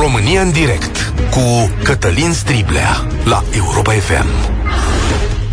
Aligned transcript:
România 0.00 0.42
în 0.42 0.50
direct 0.52 1.12
cu 1.30 1.70
Cătălin 1.82 2.32
Striblea 2.32 3.06
la 3.24 3.44
Europa 3.56 3.92
FM. 3.92 4.26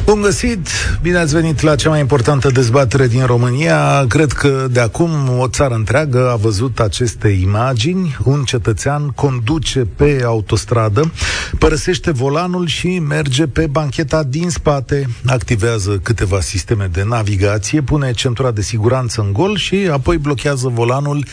Bun 0.06 0.22
găsit! 0.22 0.68
Bine 1.02 1.18
ați 1.18 1.34
venit 1.34 1.62
la 1.62 1.76
cea 1.76 1.90
mai 1.90 2.00
importantă 2.00 2.50
dezbatere 2.50 3.08
din 3.08 3.26
România. 3.26 4.06
Cred 4.08 4.32
că 4.32 4.68
de 4.72 4.80
acum 4.80 5.10
o 5.40 5.48
țară 5.48 5.74
întreagă 5.74 6.30
a 6.32 6.36
văzut 6.36 6.80
aceste 6.80 7.28
imagini. 7.28 8.18
Un 8.24 8.44
cetățean 8.44 9.08
conduce 9.08 9.80
pe 9.80 10.22
autostradă, 10.26 11.12
părăsește 11.60 12.12
volanul 12.12 12.68
și 12.68 13.00
merge 13.00 13.48
pe 13.48 13.68
bancheta 13.68 14.24
din 14.24 14.50
spate, 14.50 15.08
activează 15.26 16.00
câteva 16.04 16.42
sisteme 16.42 16.90
de 16.92 17.04
navigație, 17.04 17.82
pune 17.82 18.12
centura 18.12 18.52
de 18.52 18.62
siguranță 18.62 19.22
în 19.22 19.34
gol 19.34 19.58
și 19.58 19.76
apoi 19.92 20.18
blochează 20.18 20.68
volanul 20.68 21.26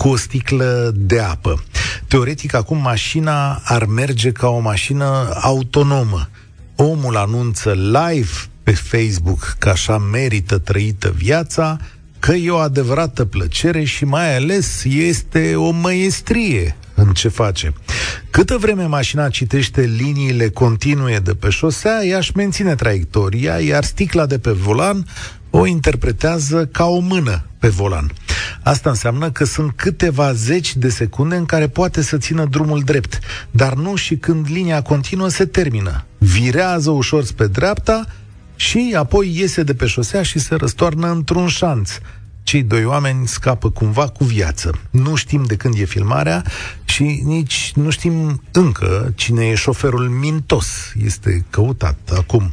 cu 0.00 0.08
o 0.08 0.16
sticlă 0.16 0.92
de 0.94 1.20
apă. 1.20 1.62
Teoretic, 2.08 2.54
acum 2.54 2.78
mașina 2.78 3.60
ar 3.64 3.84
merge 3.84 4.32
ca 4.32 4.48
o 4.48 4.58
mașină 4.58 5.38
autonomă. 5.40 6.28
Omul 6.76 7.16
anunță 7.16 7.72
live 7.72 8.30
pe 8.62 8.72
Facebook 8.72 9.56
că 9.58 9.68
așa 9.68 9.98
merită 9.98 10.58
trăită 10.58 11.14
viața, 11.16 11.78
că 12.18 12.32
e 12.32 12.50
o 12.50 12.56
adevărată 12.56 13.24
plăcere 13.24 13.84
și 13.84 14.04
mai 14.04 14.36
ales 14.36 14.84
este 14.84 15.54
o 15.54 15.70
măiestrie 15.70 16.76
în 16.94 17.12
ce 17.12 17.28
face. 17.28 17.72
Câtă 18.30 18.56
vreme 18.56 18.84
mașina 18.84 19.28
citește 19.28 19.80
liniile 19.80 20.48
continue 20.48 21.18
de 21.18 21.34
pe 21.34 21.50
șosea, 21.50 22.04
ea 22.04 22.18
își 22.18 22.32
menține 22.34 22.74
traiectoria, 22.74 23.58
iar 23.58 23.84
sticla 23.84 24.26
de 24.26 24.38
pe 24.38 24.50
volan 24.50 25.06
o 25.50 25.66
interpretează 25.66 26.66
ca 26.66 26.84
o 26.84 26.98
mână 26.98 27.44
pe 27.58 27.68
volan. 27.68 28.10
Asta 28.62 28.88
înseamnă 28.90 29.30
că 29.30 29.44
sunt 29.44 29.72
câteva 29.76 30.32
zeci 30.32 30.76
de 30.76 30.88
secunde 30.88 31.36
în 31.36 31.46
care 31.46 31.68
poate 31.68 32.02
să 32.02 32.16
țină 32.16 32.44
drumul 32.44 32.80
drept, 32.80 33.18
dar 33.50 33.74
nu 33.74 33.94
și 33.94 34.16
când 34.16 34.46
linia 34.48 34.82
continuă 34.82 35.28
se 35.28 35.44
termină. 35.44 36.04
Virează 36.18 36.90
ușor 36.90 37.24
spre 37.24 37.46
dreapta 37.46 38.06
și 38.56 38.94
apoi 38.96 39.36
iese 39.36 39.62
de 39.62 39.74
pe 39.74 39.86
șosea 39.86 40.22
și 40.22 40.38
se 40.38 40.54
răstoarnă 40.54 41.10
într-un 41.10 41.46
șanț 41.46 41.90
cei 42.42 42.62
doi 42.62 42.84
oameni 42.84 43.28
scapă 43.28 43.70
cumva 43.70 44.08
cu 44.08 44.24
viață. 44.24 44.70
Nu 44.90 45.14
știm 45.14 45.44
de 45.46 45.56
când 45.56 45.74
e 45.78 45.84
filmarea 45.84 46.44
și 46.90 47.22
nici 47.24 47.72
nu 47.74 47.90
știm 47.90 48.42
încă 48.52 49.12
cine 49.14 49.44
e 49.44 49.54
șoferul 49.54 50.08
mintos. 50.08 50.66
Este 51.04 51.44
căutat 51.50 51.98
acum. 52.16 52.52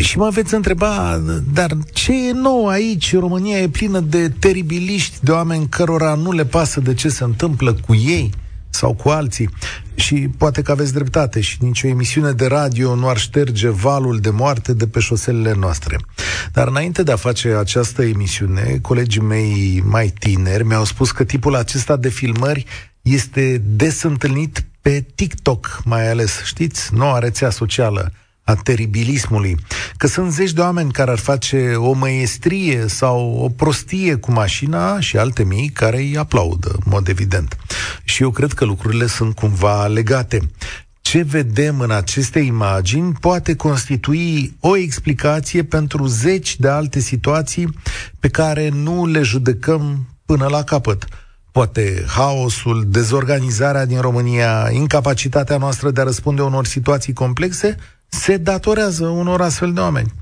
Și 0.00 0.18
mă 0.18 0.30
veți 0.32 0.54
întreba, 0.54 1.22
dar 1.52 1.70
ce 1.92 2.28
e 2.28 2.32
nou 2.32 2.68
aici? 2.68 3.16
România 3.16 3.58
e 3.58 3.68
plină 3.68 4.00
de 4.00 4.28
teribiliști, 4.28 5.16
de 5.20 5.30
oameni 5.30 5.68
cărora 5.68 6.14
nu 6.14 6.32
le 6.32 6.44
pasă 6.44 6.80
de 6.80 6.94
ce 6.94 7.08
se 7.08 7.24
întâmplă 7.24 7.72
cu 7.72 7.94
ei 7.94 8.30
sau 8.70 8.94
cu 8.94 9.08
alții. 9.08 9.48
Și 9.94 10.14
poate 10.14 10.62
că 10.62 10.70
aveți 10.70 10.92
dreptate 10.92 11.40
și 11.40 11.56
nicio 11.60 11.86
emisiune 11.86 12.32
de 12.32 12.46
radio 12.46 12.94
nu 12.94 13.08
ar 13.08 13.18
șterge 13.18 13.68
valul 13.68 14.18
de 14.18 14.30
moarte 14.30 14.72
de 14.72 14.86
pe 14.86 15.00
șoselele 15.00 15.54
noastre. 15.58 15.96
Dar 16.52 16.68
înainte 16.68 17.02
de 17.02 17.12
a 17.12 17.16
face 17.16 17.48
această 17.48 18.02
emisiune, 18.02 18.78
colegii 18.82 19.20
mei 19.20 19.82
mai 19.86 20.12
tineri 20.18 20.64
mi-au 20.64 20.84
spus 20.84 21.10
că 21.10 21.24
tipul 21.24 21.54
acesta 21.54 21.96
de 21.96 22.08
filmări 22.08 22.66
este 23.10 23.62
des 23.64 24.02
întâlnit 24.02 24.64
pe 24.80 25.06
TikTok, 25.14 25.82
mai 25.84 26.10
ales, 26.10 26.42
știți, 26.44 26.94
noua 26.94 27.18
rețea 27.18 27.50
socială 27.50 28.12
a 28.44 28.54
teribilismului, 28.54 29.56
că 29.96 30.06
sunt 30.06 30.32
zeci 30.32 30.52
de 30.52 30.60
oameni 30.60 30.92
care 30.92 31.10
ar 31.10 31.18
face 31.18 31.74
o 31.74 31.92
măiestrie 31.92 32.86
sau 32.86 33.36
o 33.42 33.48
prostie 33.48 34.14
cu 34.14 34.32
mașina 34.32 35.00
și 35.00 35.16
alte 35.16 35.44
mii 35.44 35.68
care 35.68 35.96
îi 35.96 36.16
aplaudă, 36.16 36.68
în 36.72 36.82
mod 36.84 37.08
evident. 37.08 37.56
Și 38.04 38.22
eu 38.22 38.30
cred 38.30 38.52
că 38.52 38.64
lucrurile 38.64 39.06
sunt 39.06 39.34
cumva 39.34 39.86
legate. 39.86 40.50
Ce 41.00 41.22
vedem 41.22 41.80
în 41.80 41.90
aceste 41.90 42.38
imagini 42.38 43.12
poate 43.20 43.56
constitui 43.56 44.56
o 44.60 44.76
explicație 44.76 45.64
pentru 45.64 46.06
zeci 46.06 46.58
de 46.58 46.68
alte 46.68 46.98
situații 46.98 47.68
pe 48.20 48.28
care 48.28 48.68
nu 48.68 49.06
le 49.06 49.22
judecăm 49.22 50.06
până 50.24 50.46
la 50.46 50.62
capăt 50.62 51.06
poate 51.52 52.04
haosul, 52.06 52.84
dezorganizarea 52.88 53.84
din 53.86 54.00
România, 54.00 54.68
incapacitatea 54.72 55.56
noastră 55.56 55.90
de 55.90 56.00
a 56.00 56.04
răspunde 56.04 56.42
unor 56.42 56.66
situații 56.66 57.12
complexe, 57.12 57.76
se 58.08 58.36
datorează 58.36 59.06
unor 59.06 59.40
astfel 59.40 59.72
de 59.72 59.80
oameni. 59.80 60.12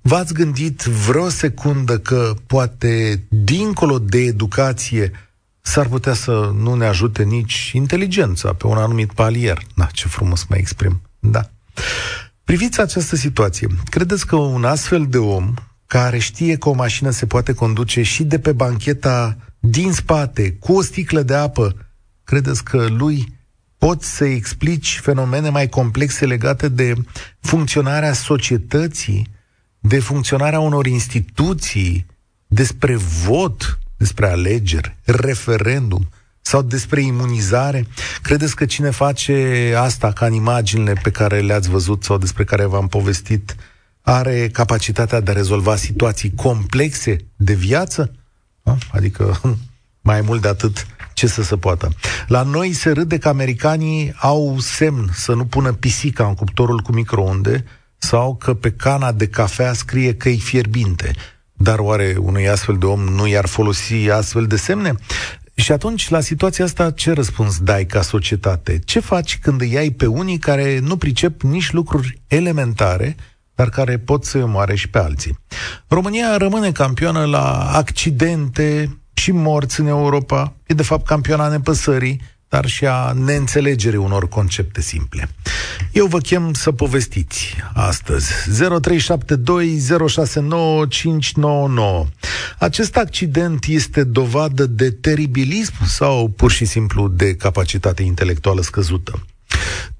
V-ați 0.00 0.34
gândit 0.34 0.82
vreo 0.82 1.28
secundă 1.28 1.98
că 1.98 2.34
poate, 2.46 3.24
dincolo 3.28 3.98
de 3.98 4.18
educație, 4.18 5.12
s-ar 5.60 5.86
putea 5.86 6.14
să 6.14 6.52
nu 6.56 6.74
ne 6.74 6.86
ajute 6.86 7.22
nici 7.22 7.70
inteligența 7.74 8.52
pe 8.52 8.66
un 8.66 8.76
anumit 8.76 9.12
palier? 9.12 9.58
Na, 9.74 9.88
ce 9.92 10.08
frumos 10.08 10.44
mă 10.48 10.56
exprim. 10.56 11.00
Da. 11.18 11.50
Priviți 12.44 12.80
această 12.80 13.16
situație. 13.16 13.68
Credeți 13.84 14.26
că 14.26 14.36
un 14.36 14.64
astfel 14.64 15.06
de 15.08 15.18
om 15.18 15.54
care 15.90 16.18
știe 16.18 16.56
că 16.56 16.68
o 16.68 16.72
mașină 16.72 17.10
se 17.10 17.26
poate 17.26 17.52
conduce 17.52 18.02
și 18.02 18.24
de 18.24 18.38
pe 18.38 18.52
bancheta 18.52 19.36
din 19.58 19.92
spate, 19.92 20.52
cu 20.52 20.72
o 20.72 20.82
sticlă 20.82 21.22
de 21.22 21.34
apă, 21.34 21.76
credeți 22.24 22.64
că 22.64 22.86
lui 22.88 23.38
poți 23.78 24.16
să 24.16 24.24
explici 24.24 24.98
fenomene 25.02 25.48
mai 25.48 25.68
complexe 25.68 26.26
legate 26.26 26.68
de 26.68 26.94
funcționarea 27.40 28.12
societății, 28.12 29.26
de 29.78 29.98
funcționarea 30.00 30.60
unor 30.60 30.86
instituții, 30.86 32.06
despre 32.46 32.96
vot, 32.96 33.78
despre 33.96 34.28
alegeri, 34.28 34.96
referendum 35.04 36.08
sau 36.40 36.62
despre 36.62 37.02
imunizare? 37.02 37.86
Credeți 38.22 38.56
că 38.56 38.64
cine 38.64 38.90
face 38.90 39.74
asta 39.76 40.12
ca 40.12 40.26
în 40.26 40.32
imaginile 40.32 40.92
pe 41.02 41.10
care 41.10 41.40
le-ați 41.40 41.68
văzut 41.68 42.04
sau 42.04 42.18
despre 42.18 42.44
care 42.44 42.64
v-am 42.64 42.88
povestit 42.88 43.56
are 44.10 44.48
capacitatea 44.48 45.20
de 45.20 45.30
a 45.30 45.34
rezolva 45.34 45.76
situații 45.76 46.32
complexe 46.34 47.16
de 47.36 47.54
viață? 47.54 48.12
Adică 48.92 49.40
mai 50.10 50.20
mult 50.20 50.40
de 50.40 50.48
atât 50.48 50.86
ce 51.14 51.26
să 51.26 51.42
se 51.42 51.56
poată. 51.56 51.88
La 52.26 52.42
noi 52.42 52.72
se 52.72 52.90
râde 52.90 53.18
că 53.18 53.28
americanii 53.28 54.12
au 54.16 54.56
semn 54.58 55.10
să 55.12 55.34
nu 55.34 55.44
pună 55.44 55.72
pisica 55.72 56.26
în 56.26 56.34
cuptorul 56.34 56.80
cu 56.80 56.92
microunde 56.92 57.64
sau 57.98 58.34
că 58.36 58.54
pe 58.54 58.70
cana 58.70 59.12
de 59.12 59.26
cafea 59.26 59.72
scrie 59.72 60.14
că 60.14 60.28
e 60.28 60.36
fierbinte. 60.36 61.12
Dar 61.52 61.78
oare 61.78 62.16
unui 62.18 62.48
astfel 62.48 62.76
de 62.78 62.86
om 62.86 63.00
nu 63.00 63.26
i-ar 63.26 63.46
folosi 63.46 64.10
astfel 64.10 64.46
de 64.46 64.56
semne? 64.56 64.94
Și 65.54 65.72
atunci, 65.72 66.08
la 66.08 66.20
situația 66.20 66.64
asta, 66.64 66.90
ce 66.90 67.12
răspuns 67.12 67.58
dai 67.58 67.86
ca 67.86 68.02
societate? 68.02 68.78
Ce 68.78 69.00
faci 69.00 69.38
când 69.38 69.60
îi 69.60 69.76
ai 69.76 69.90
pe 69.90 70.06
unii 70.06 70.38
care 70.38 70.78
nu 70.78 70.96
pricep 70.96 71.42
nici 71.42 71.72
lucruri 71.72 72.22
elementare, 72.26 73.16
dar 73.60 73.68
care 73.68 73.98
pot 73.98 74.24
să 74.24 74.38
omoare 74.38 74.74
și 74.74 74.88
pe 74.88 74.98
alții? 74.98 75.38
România 75.88 76.36
rămâne 76.36 76.72
campioană 76.72 77.24
la 77.24 77.70
accidente, 77.72 78.98
și 79.12 79.32
morți 79.32 79.80
în 79.80 79.86
Europa, 79.86 80.54
e 80.66 80.74
de 80.74 80.82
fapt 80.82 81.06
campioana 81.06 81.48
nepăsării, 81.48 82.20
dar 82.48 82.66
și 82.66 82.86
a 82.86 83.12
neînțelegerii 83.12 83.98
unor 83.98 84.28
concepte 84.28 84.80
simple. 84.80 85.28
Eu 85.92 86.06
vă 86.06 86.18
chem 86.18 86.52
să 86.52 86.72
povestiți 86.72 87.56
astăzi. 87.74 88.32
0372069599. 88.50 88.56
Acest 92.58 92.96
accident 92.96 93.64
este 93.64 94.04
dovadă 94.04 94.66
de 94.66 94.90
teribilism 94.90 95.86
sau 95.86 96.28
pur 96.28 96.50
și 96.50 96.64
simplu 96.64 97.08
de 97.08 97.34
capacitate 97.34 98.02
intelectuală 98.02 98.62
scăzută? 98.62 99.26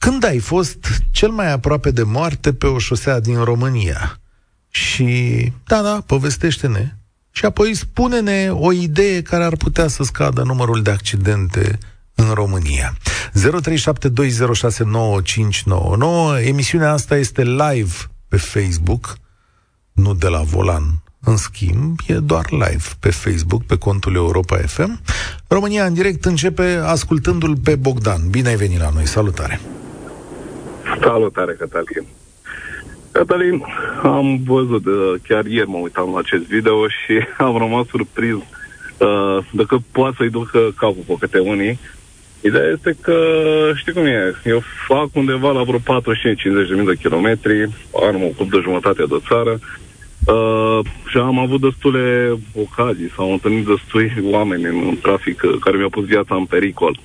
Când 0.00 0.24
ai 0.24 0.38
fost 0.38 1.02
cel 1.10 1.30
mai 1.30 1.52
aproape 1.52 1.90
de 1.90 2.02
moarte 2.02 2.52
pe 2.52 2.66
o 2.66 2.78
șosea 2.78 3.20
din 3.20 3.44
România? 3.44 4.20
Și, 4.68 5.52
da, 5.64 5.82
da, 5.82 6.02
povestește-ne 6.06 6.94
și 7.30 7.44
apoi 7.44 7.74
spune-ne 7.74 8.50
o 8.52 8.72
idee 8.72 9.22
care 9.22 9.44
ar 9.44 9.56
putea 9.56 9.88
să 9.88 10.02
scadă 10.02 10.42
numărul 10.42 10.82
de 10.82 10.90
accidente 10.90 11.78
în 12.14 12.30
România. 12.30 12.96
0372069599. 13.34 13.40
Emisiunea 16.44 16.92
asta 16.92 17.16
este 17.16 17.42
live 17.42 17.94
pe 18.28 18.36
Facebook, 18.36 19.16
nu 19.92 20.14
de 20.14 20.28
la 20.28 20.40
volan. 20.40 21.02
În 21.20 21.36
schimb, 21.36 21.98
e 22.06 22.14
doar 22.14 22.50
live 22.50 22.84
pe 23.00 23.10
Facebook, 23.10 23.64
pe 23.64 23.76
contul 23.76 24.14
Europa 24.14 24.56
FM. 24.56 25.00
România 25.46 25.84
în 25.84 25.94
direct 25.94 26.24
începe 26.24 26.80
ascultându-l 26.84 27.56
pe 27.56 27.76
Bogdan. 27.76 28.30
Bine 28.30 28.48
ai 28.48 28.56
venit 28.56 28.78
la 28.78 28.90
noi, 28.94 29.06
salutare! 29.06 29.60
Salutare, 31.00 31.52
Cătălin! 31.58 32.06
Cătălin, 33.12 33.64
am 34.02 34.40
văzut, 34.44 34.86
uh, 34.86 35.14
chiar 35.28 35.46
ieri 35.46 35.68
mă 35.68 35.76
uitam 35.76 36.12
la 36.12 36.18
acest 36.18 36.42
video 36.42 36.88
și 36.88 37.18
am 37.38 37.56
rămas 37.58 37.86
surprins 37.86 38.42
uh, 38.98 39.38
dacă 39.52 39.78
poate 39.92 40.14
să-i 40.18 40.30
ducă 40.30 40.58
capul 40.76 41.04
pe 41.06 41.14
câte 41.18 41.38
unii. 41.38 41.78
Ideea 42.40 42.68
este 42.74 42.96
că, 43.00 43.16
știi 43.74 43.92
cum 43.92 44.04
e, 44.04 44.34
eu 44.44 44.62
fac 44.86 45.08
undeva 45.12 45.50
la 45.50 45.62
vreo 45.62 45.78
45-50 45.78 45.82
de 46.42 46.74
mii 46.74 46.86
de 46.86 47.00
kilometri, 47.00 47.62
am 47.94 48.24
o 48.24 48.28
club 48.36 48.50
de 48.50 48.58
jumătate 48.62 49.02
de 49.08 49.20
țară 49.28 49.58
uh, 50.26 50.86
și 51.08 51.16
am 51.16 51.38
avut 51.38 51.60
destule 51.60 52.36
ocazii, 52.54 53.12
s-au 53.16 53.32
întâlnit 53.32 53.66
destui 53.66 54.12
oameni 54.22 54.64
în, 54.64 54.86
în 54.88 54.96
trafic 55.02 55.42
uh, 55.44 55.56
care 55.60 55.76
mi-au 55.76 55.88
pus 55.88 56.04
viața 56.04 56.34
în 56.34 56.44
pericol. 56.44 56.98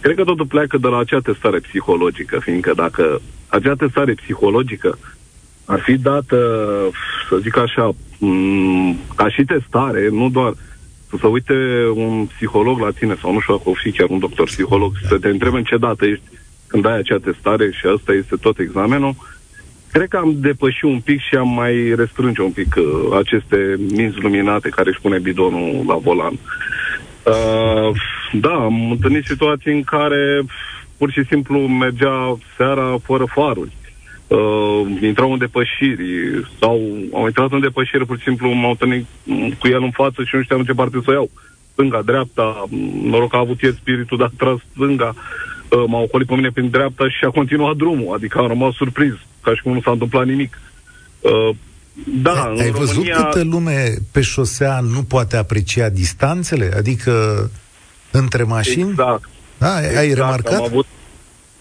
Cred 0.00 0.16
că 0.16 0.24
totul 0.24 0.46
pleacă 0.46 0.78
de 0.78 0.88
la 0.88 0.98
acea 0.98 1.18
testare 1.18 1.58
psihologică, 1.58 2.38
fiindcă 2.38 2.72
dacă 2.76 3.20
acea 3.48 3.74
testare 3.74 4.12
psihologică 4.12 4.98
ar 5.64 5.80
fi 5.80 5.96
dată, 5.96 6.36
să 7.28 7.36
zic 7.36 7.56
așa, 7.56 7.90
ca 9.16 9.28
și 9.28 9.44
testare, 9.44 10.08
nu 10.10 10.28
doar 10.28 10.52
să 11.08 11.16
se 11.20 11.26
uite 11.26 11.54
un 11.94 12.26
psiholog 12.26 12.78
la 12.78 12.90
tine, 12.90 13.16
sau 13.20 13.32
nu 13.32 13.40
știu 13.40 13.56
dacă 13.56 13.68
o 13.68 13.74
fi 13.74 13.90
chiar 13.90 14.08
un 14.08 14.18
doctor 14.18 14.46
psiholog, 14.46 14.92
să 15.08 15.18
te 15.18 15.28
întrebe 15.28 15.56
în 15.56 15.64
ce 15.64 15.76
dată 15.76 16.04
ești 16.04 16.24
când 16.66 16.86
ai 16.86 16.98
acea 16.98 17.18
testare 17.18 17.70
și 17.70 17.86
asta 17.86 18.12
este 18.12 18.36
tot 18.36 18.58
examenul, 18.58 19.14
cred 19.92 20.08
că 20.08 20.16
am 20.16 20.34
depășit 20.36 20.82
un 20.82 21.00
pic 21.00 21.20
și 21.20 21.34
am 21.34 21.48
mai 21.48 21.94
restrânge 21.96 22.42
un 22.42 22.50
pic 22.50 22.74
uh, 22.76 23.18
aceste 23.18 23.76
minți 23.90 24.18
luminate 24.18 24.68
care 24.68 24.88
își 24.88 25.00
pune 25.00 25.18
bidonul 25.18 25.84
la 25.86 25.94
volan. 25.94 26.32
Uh, 26.32 26.38
da, 28.32 28.54
am 28.54 28.90
întâlnit 28.90 29.24
situații 29.24 29.72
în 29.72 29.82
care 29.82 30.42
pur 30.98 31.10
și 31.10 31.24
simplu 31.24 31.58
mergea 31.58 32.38
seara 32.56 32.96
fără 33.02 33.24
faruri. 33.34 33.76
Uh, 34.26 35.02
intrau 35.02 35.32
în 35.32 35.38
depășiri 35.38 36.04
sau 36.60 36.80
au 37.12 37.26
intrat 37.26 37.52
în 37.52 37.60
depășire, 37.60 38.04
pur 38.04 38.16
și 38.16 38.22
simplu 38.22 38.48
m-au 38.48 38.70
întâlnit 38.70 39.06
cu 39.58 39.68
el 39.68 39.82
în 39.82 39.90
față 39.90 40.22
și 40.22 40.34
nu 40.34 40.42
știam 40.42 40.58
în 40.58 40.64
ce 40.64 40.72
parte 40.72 40.98
să 41.04 41.10
o 41.10 41.12
iau. 41.12 41.30
Stânga, 41.72 42.02
dreapta, 42.02 42.64
noroc 43.02 43.30
că 43.30 43.36
a 43.36 43.38
avut 43.38 43.62
el 43.62 43.72
spiritul 43.72 44.18
de 44.18 44.24
a 44.24 44.30
tras 44.36 44.58
stânga, 44.74 45.14
uh, 45.14 45.84
m-au 45.86 46.02
ocolit 46.02 46.26
pe 46.26 46.34
mine 46.34 46.50
prin 46.50 46.70
dreapta 46.70 47.08
și 47.08 47.24
a 47.24 47.30
continuat 47.30 47.76
drumul, 47.76 48.14
adică 48.14 48.38
am 48.38 48.46
rămas 48.46 48.74
surprins, 48.74 49.16
ca 49.42 49.54
și 49.54 49.62
cum 49.62 49.72
nu 49.72 49.80
s-a 49.80 49.90
întâmplat 49.90 50.26
nimic. 50.26 50.60
Uh, 51.20 51.54
da, 52.06 52.44
ai, 52.44 52.60
ai 52.60 52.70
văzut 52.70 52.94
România... 52.94 53.24
câtă 53.24 53.44
lume 53.44 53.94
pe 54.12 54.20
șosea 54.20 54.80
nu 54.80 55.02
poate 55.02 55.36
aprecia 55.36 55.88
distanțele? 55.88 56.70
Adică 56.76 57.50
între 58.10 58.42
mașini? 58.42 58.90
Exact. 58.90 59.28
Da, 59.58 59.74
ai, 59.74 59.84
exact. 59.84 59.98
ai 59.98 60.14
remarcat? 60.14 60.54
Am 60.54 60.64
avut, 60.64 60.86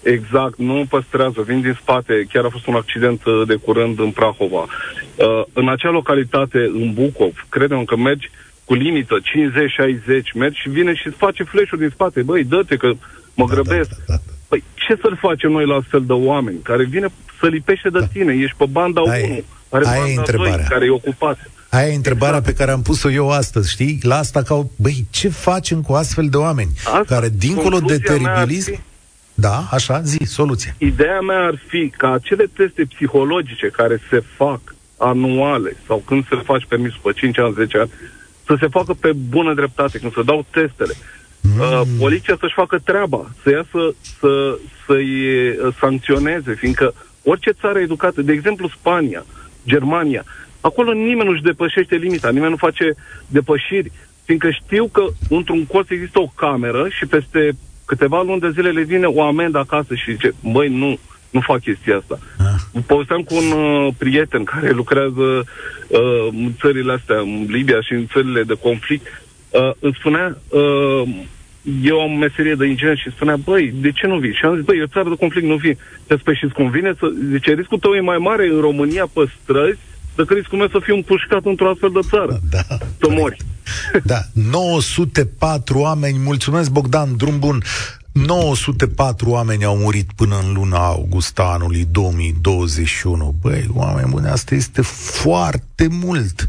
Exact, 0.02 0.58
nu 0.58 0.86
păstrează, 0.90 1.42
vin 1.42 1.62
din 1.62 1.78
spate. 1.82 2.28
Chiar 2.34 2.46
a 2.46 2.50
fost 2.50 2.68
un 2.68 2.76
accident 2.76 3.26
uh, 3.26 3.48
de 3.48 3.56
curând 3.56 4.00
în 4.00 4.12
Prahova. 4.12 4.66
Uh, 5.16 5.44
în 5.54 5.70
acea 5.70 5.90
localitate, 5.90 6.58
în 6.58 6.94
Bucov, 6.94 7.46
credem 7.50 7.84
că 7.84 7.96
mergi 7.96 8.30
cu 8.66 8.74
limită 8.74 9.16
50-60, 9.20 9.22
mergi 10.36 10.60
și 10.60 10.70
vine 10.70 10.94
și 10.96 11.08
îți 11.08 11.18
face 11.18 11.44
flash 11.44 11.72
din 11.78 11.90
spate. 11.90 12.22
Băi, 12.22 12.44
dă-te 12.44 12.76
că 12.76 12.92
mă 13.34 13.46
da, 13.48 13.54
grăbesc. 13.54 13.90
Da, 13.90 13.96
da, 14.08 14.14
da. 14.14 14.34
Păi 14.48 14.64
ce 14.74 14.98
să-l 15.02 15.18
facem 15.22 15.52
noi 15.52 15.66
la 15.66 15.76
astfel 15.76 16.04
de 16.06 16.14
oameni 16.14 16.60
care 16.64 16.84
vine 16.84 17.08
să 17.40 17.48
lipește 17.48 17.90
de 17.90 18.00
da. 18.00 18.06
tine? 18.06 18.34
Ești 18.34 18.58
pe 18.58 18.66
banda 18.66 19.02
Ai, 19.02 19.24
1, 19.24 19.44
are 19.70 19.86
banda 19.86 20.32
2 20.32 20.66
care 20.70 20.86
e 20.86 20.90
ocupat. 20.90 21.38
Aia 21.70 21.88
e 21.88 21.96
întrebarea 21.96 22.38
exact. 22.38 22.56
pe 22.56 22.64
care 22.64 22.72
am 22.72 22.82
pus-o 22.82 23.12
eu 23.12 23.32
astăzi, 23.32 23.72
știi? 23.72 24.00
La 24.02 24.18
asta 24.18 24.42
ca, 24.42 24.68
băi, 24.76 25.06
ce 25.10 25.30
facem 25.30 25.82
cu 25.82 25.94
astfel 25.94 26.28
de 26.30 26.38
oameni? 26.38 26.70
Asta, 26.76 27.04
care, 27.08 27.30
dincolo 27.30 27.80
de 27.80 27.98
teribilism, 27.98 28.80
da, 29.34 29.68
așa, 29.72 30.02
zi, 30.02 30.18
soluție. 30.26 30.76
Ideea 30.78 31.20
mea 31.20 31.46
ar 31.46 31.60
fi 31.68 31.94
ca 31.98 32.12
acele 32.12 32.46
teste 32.54 32.86
psihologice 32.94 33.68
care 33.68 34.02
se 34.10 34.24
fac 34.36 34.60
anuale 34.98 35.78
sau 35.88 36.04
când 36.06 36.28
se 36.28 36.36
faci 36.36 36.66
permis 36.68 36.94
pe 37.04 37.12
5 37.16 37.40
ani, 37.40 37.54
10 37.54 37.78
ani, 37.78 37.90
să 38.46 38.56
se 38.60 38.68
facă 38.68 38.94
pe 38.94 39.12
bună 39.30 39.54
dreptate, 39.54 40.00
când 40.00 40.14
se 40.14 40.24
dau 40.24 40.46
testele. 40.52 40.94
Mm. 41.42 41.60
Uh, 41.60 41.82
poliția 42.00 42.38
să-și 42.40 42.54
facă 42.54 42.80
treaba, 42.84 43.32
să 43.44 43.50
iasă 43.50 43.96
să, 44.20 44.58
să-i 44.86 45.30
uh, 45.50 45.74
sancționeze, 45.80 46.54
fiindcă 46.54 46.94
orice 47.24 47.52
țară 47.52 47.80
educată, 47.80 48.22
de 48.22 48.32
exemplu 48.32 48.68
Spania, 48.68 49.26
Germania, 49.68 50.24
acolo 50.62 50.92
nimeni 50.92 51.30
nu-și 51.30 51.42
depășește 51.42 51.96
limita, 51.96 52.30
nimeni 52.30 52.52
nu 52.52 52.58
face 52.58 52.96
depășiri, 53.28 53.92
fiindcă 54.26 54.50
știu 54.52 54.88
că 54.88 55.06
într-un 55.30 55.66
colț 55.66 55.90
există 55.90 56.20
o 56.20 56.32
cameră 56.36 56.88
și 56.90 57.06
peste 57.06 57.56
câteva 57.86 58.22
luni 58.22 58.40
de 58.40 58.50
zile 58.50 58.70
le 58.70 58.82
vine 58.82 59.06
o 59.06 59.24
amendă 59.24 59.58
acasă 59.58 59.96
și 59.96 60.12
zice, 60.12 60.34
băi, 60.52 60.68
nu, 60.70 61.00
nu 61.30 61.40
fac 61.40 61.60
chestia 61.62 61.98
asta. 61.98 62.20
Ah. 62.38 62.82
Povesteam 62.86 63.22
cu 63.22 63.36
un 63.36 63.52
uh, 63.52 63.94
prieten 63.98 64.44
care 64.44 64.70
lucrează 64.72 65.44
uh, 65.88 66.28
în 66.30 66.54
țările 66.60 66.94
astea, 66.94 67.20
în 67.20 67.46
Libia 67.50 67.82
și 67.82 67.94
în 67.94 68.08
țările 68.08 68.44
de 68.44 68.54
conflict. 68.62 69.06
Uh, 69.50 69.72
îmi 69.80 69.96
spunea, 70.00 70.38
uh, 70.50 71.02
eu 71.84 72.00
am 72.00 72.12
meserie 72.12 72.56
de 72.56 72.66
inginer 72.66 72.98
și 72.98 73.12
spunea, 73.12 73.36
băi, 73.36 73.74
de 73.82 73.92
ce 73.92 74.08
nu 74.08 74.18
vii? 74.18 74.34
Și 74.34 74.46
am 74.46 74.56
zis, 74.56 74.66
băi, 74.66 74.78
e 74.78 74.84
o 74.84 74.94
țară 74.96 75.10
de 75.10 75.16
conflict, 75.16 75.48
nu 75.48 75.56
vii. 75.56 75.78
Deci, 76.08 76.22
păi, 76.24 76.36
și-ți 76.36 76.54
convine 76.54 76.94
să... 77.00 77.06
Zice, 77.32 77.54
riscul 77.54 77.80
tău 77.80 77.94
e 77.94 78.00
mai 78.00 78.18
mare 78.18 78.48
în 78.48 78.60
România 78.60 79.08
pe 79.14 79.22
străzi 79.42 79.80
decât 80.16 80.38
riscul 80.38 80.58
meu 80.58 80.68
să 80.68 80.80
fiu 80.82 80.96
împușcat 80.96 81.46
într-o 81.46 81.70
astfel 81.70 81.90
de 81.94 82.00
țară. 82.10 82.40
Da. 82.50 82.78
Să 83.00 83.10
mori. 83.10 83.38
Da, 84.04 84.20
904 84.34 85.80
oameni, 85.80 86.18
mulțumesc 86.18 86.72
Bogdan, 86.72 87.18
drum 87.18 87.40
bun. 87.40 87.64
904 88.12 89.30
oameni 89.30 89.64
au 89.64 89.78
murit 89.78 90.10
până 90.16 90.36
în 90.46 90.54
luna 90.54 90.86
august 90.86 91.40
anului 91.40 91.88
2021. 91.92 93.36
Băi, 93.42 93.66
oameni 93.74 94.10
buni, 94.10 94.28
asta 94.28 94.56
este 94.56 94.82
foarte 94.82 95.88
mult 95.90 96.48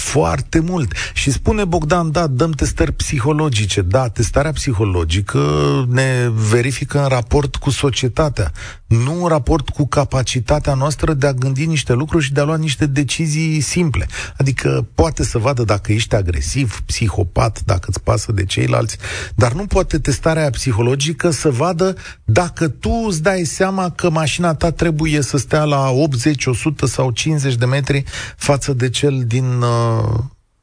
foarte 0.00 0.60
mult. 0.60 0.92
Și 1.14 1.30
spune 1.30 1.64
Bogdan, 1.64 2.10
da, 2.10 2.26
dăm 2.26 2.50
testări 2.50 2.92
psihologice. 2.92 3.80
Da, 3.80 4.08
testarea 4.08 4.52
psihologică 4.52 5.40
ne 5.88 6.30
verifică 6.50 7.02
în 7.02 7.08
raport 7.08 7.56
cu 7.56 7.70
societatea, 7.70 8.52
nu 8.86 9.22
în 9.22 9.28
raport 9.28 9.68
cu 9.68 9.86
capacitatea 9.86 10.74
noastră 10.74 11.12
de 11.14 11.26
a 11.26 11.32
gândi 11.32 11.66
niște 11.66 11.92
lucruri 11.92 12.24
și 12.24 12.32
de 12.32 12.40
a 12.40 12.44
lua 12.44 12.56
niște 12.56 12.86
decizii 12.86 13.60
simple. 13.60 14.06
Adică 14.36 14.86
poate 14.94 15.24
să 15.24 15.38
vadă 15.38 15.64
dacă 15.64 15.92
ești 15.92 16.14
agresiv, 16.14 16.80
psihopat, 16.86 17.60
dacă 17.64 17.86
îți 17.88 18.02
pasă 18.02 18.32
de 18.32 18.44
ceilalți, 18.44 18.96
dar 19.34 19.52
nu 19.52 19.66
poate 19.66 19.98
testarea 19.98 20.50
psihologică 20.50 21.30
să 21.30 21.50
vadă 21.50 21.96
dacă 22.24 22.68
tu 22.68 23.04
îți 23.08 23.22
dai 23.22 23.44
seama 23.44 23.90
că 23.90 24.10
mașina 24.10 24.54
ta 24.54 24.70
trebuie 24.70 25.22
să 25.22 25.36
stea 25.36 25.64
la 25.64 25.90
80, 25.90 26.46
100 26.46 26.86
sau 26.86 27.10
50 27.10 27.54
de 27.54 27.64
metri 27.64 28.04
față 28.36 28.72
de 28.72 28.88
cel 28.88 29.22
din 29.26 29.44
uh, 29.44 29.89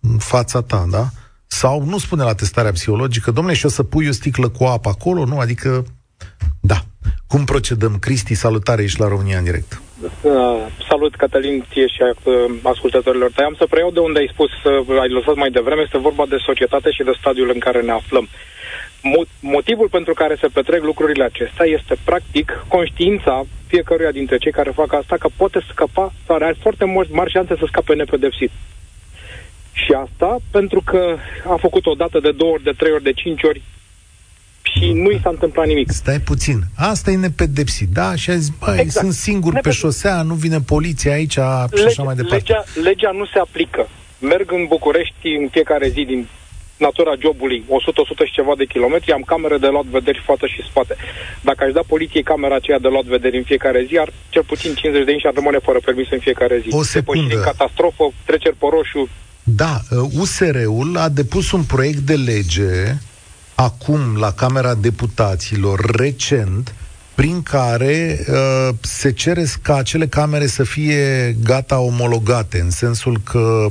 în 0.01 0.17
fața 0.17 0.61
ta, 0.61 0.85
da? 0.91 1.05
Sau 1.47 1.83
nu 1.83 1.97
spune 1.97 2.23
la 2.23 2.35
testarea 2.35 2.71
psihologică, 2.71 3.31
domnule, 3.31 3.55
și 3.55 3.65
o 3.65 3.69
să 3.69 3.83
pui 3.83 4.07
o 4.07 4.11
sticlă 4.11 4.49
cu 4.49 4.63
apă 4.63 4.89
acolo, 4.89 5.25
nu? 5.25 5.39
Adică, 5.39 5.85
da. 6.59 6.79
Cum 7.27 7.43
procedăm? 7.43 7.97
Cristi, 7.99 8.33
salutare, 8.33 8.83
ești 8.83 8.99
la 8.99 9.07
România 9.07 9.37
în 9.37 9.43
direct. 9.43 9.81
Uh, 10.01 10.31
salut, 10.89 11.15
Cătălin, 11.15 11.65
ție 11.71 11.87
și 11.87 12.01
uh, 12.01 12.33
ascultătorilor 12.63 13.31
tăi. 13.31 13.45
Am 13.45 13.55
să 13.57 13.65
preiau 13.69 13.91
de 13.91 13.99
unde 13.99 14.19
ai 14.19 14.29
spus, 14.33 14.51
uh, 14.63 14.99
ai 15.01 15.09
lăsat 15.09 15.35
mai 15.35 15.49
devreme, 15.49 15.81
este 15.81 15.97
vorba 15.97 16.25
de 16.29 16.37
societate 16.45 16.91
și 16.91 17.03
de 17.03 17.17
stadiul 17.19 17.49
în 17.53 17.59
care 17.59 17.81
ne 17.81 17.91
aflăm. 17.91 18.27
Mo- 19.11 19.29
motivul 19.39 19.89
pentru 19.89 20.13
care 20.13 20.35
se 20.41 20.47
petrec 20.47 20.83
lucrurile 20.83 21.23
acestea 21.23 21.65
este, 21.65 21.95
practic, 22.03 22.65
conștiința 22.67 23.43
fiecăruia 23.67 24.11
dintre 24.11 24.37
cei 24.37 24.51
care 24.51 24.71
fac 24.71 24.93
asta 24.93 25.15
că 25.19 25.27
poate 25.35 25.59
scăpa, 25.71 26.13
sau 26.25 26.35
are 26.35 26.55
foarte 26.61 26.85
mari 27.11 27.31
șanse 27.31 27.55
să 27.59 27.65
scape 27.67 27.93
nepedepsit. 27.95 28.51
Și 29.85 29.91
asta 29.91 30.37
pentru 30.51 30.81
că 30.85 31.15
a 31.47 31.55
făcut 31.55 31.85
o 31.85 31.93
dată 31.93 32.19
de 32.19 32.31
două 32.31 32.51
ori, 32.51 32.63
de 32.63 32.73
trei 32.77 32.91
ori, 32.91 33.03
de 33.03 33.13
cinci 33.13 33.43
ori 33.43 33.61
și 34.61 34.91
nu 34.91 35.09
i 35.09 35.19
s-a 35.23 35.29
întâmplat 35.29 35.67
nimic. 35.67 35.89
Stai 35.91 36.19
puțin. 36.19 36.59
Asta 36.75 37.11
e 37.11 37.15
nepedepsit, 37.15 37.89
da? 37.89 38.15
Și 38.15 38.29
a 38.29 38.35
zis, 38.35 38.49
băi, 38.49 38.79
exact. 38.79 39.05
sunt 39.05 39.13
singur 39.13 39.53
Nepedepsit. 39.53 39.81
pe 39.81 39.87
șosea, 39.87 40.21
nu 40.21 40.33
vine 40.33 40.59
poliția 40.59 41.13
aici 41.13 41.31
și 41.31 41.39
legea, 41.39 41.85
așa 41.85 42.03
mai 42.03 42.15
departe. 42.15 42.35
Legea, 42.35 42.63
legea 42.89 43.11
nu 43.11 43.25
se 43.25 43.39
aplică. 43.39 43.87
Merg 44.19 44.51
în 44.51 44.65
București 44.67 45.27
în 45.41 45.47
fiecare 45.51 45.87
zi 45.87 46.03
din 46.03 46.27
natura 46.77 47.13
jobului 47.19 47.63
100-100 47.67 48.25
și 48.25 48.31
ceva 48.31 48.53
de 48.57 48.65
kilometri, 48.65 49.11
am 49.11 49.21
camere 49.21 49.57
de 49.57 49.67
luat 49.67 49.85
vederi 49.85 50.21
față 50.25 50.45
și 50.45 50.63
spate. 50.69 50.95
Dacă 51.41 51.63
aș 51.63 51.71
da 51.71 51.81
poliției 51.87 52.23
camera 52.23 52.55
aceea 52.55 52.79
de 52.79 52.87
luat 52.87 53.03
vederi 53.03 53.37
în 53.37 53.43
fiecare 53.43 53.85
zi, 53.87 53.97
ar 53.97 54.09
cel 54.29 54.43
puțin 54.43 54.73
50 54.73 55.05
de 55.05 55.11
ani 55.11 55.19
și 55.19 55.27
ar 55.27 55.33
rămâne 55.33 55.57
fără 55.57 55.79
permis 55.85 56.07
în 56.11 56.19
fiecare 56.19 56.59
zi. 56.59 56.67
O 56.71 56.83
secundă. 56.83 57.39
catastrofă, 57.39 58.05
treceri 58.25 58.55
pe 58.55 58.67
roșu, 58.69 59.09
da, 59.49 59.81
USR-ul 60.11 60.95
uh, 60.95 61.01
a 61.01 61.09
depus 61.09 61.51
un 61.51 61.63
proiect 61.63 61.99
de 61.99 62.15
lege 62.15 62.97
acum 63.55 64.15
la 64.15 64.31
Camera 64.31 64.73
Deputaților, 64.73 65.95
recent, 65.95 66.73
prin 67.15 67.41
care 67.43 68.25
uh, 68.29 68.75
se 68.81 69.11
cere 69.11 69.45
ca 69.61 69.75
acele 69.75 70.07
camere 70.07 70.47
să 70.47 70.63
fie 70.63 71.35
gata 71.43 71.79
omologate, 71.79 72.59
în 72.59 72.69
sensul 72.69 73.21
că 73.23 73.67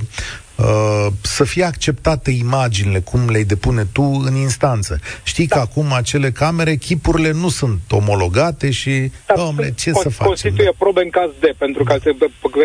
Uh, 0.56 1.06
să 1.22 1.44
fie 1.44 1.64
acceptate 1.64 2.30
imaginile, 2.30 3.00
cum 3.00 3.28
le 3.28 3.42
depune 3.42 3.84
tu 3.92 4.02
în 4.02 4.34
instanță. 4.34 5.00
Știi 5.22 5.46
da. 5.46 5.54
că 5.54 5.60
acum 5.60 5.92
acele 5.92 6.30
camere, 6.30 6.74
chipurile 6.74 7.32
nu 7.32 7.48
sunt 7.48 7.80
omologate 7.90 8.70
și, 8.70 9.10
da, 9.26 9.34
domnule, 9.36 9.74
ce 9.76 9.90
con- 9.90 10.02
să 10.02 10.08
facem? 10.08 10.26
Constituie 10.26 10.72
probe 10.78 11.02
în 11.02 11.10
caz 11.10 11.30
de, 11.40 11.54
pentru 11.58 11.84
că 11.84 11.96
se 12.02 12.16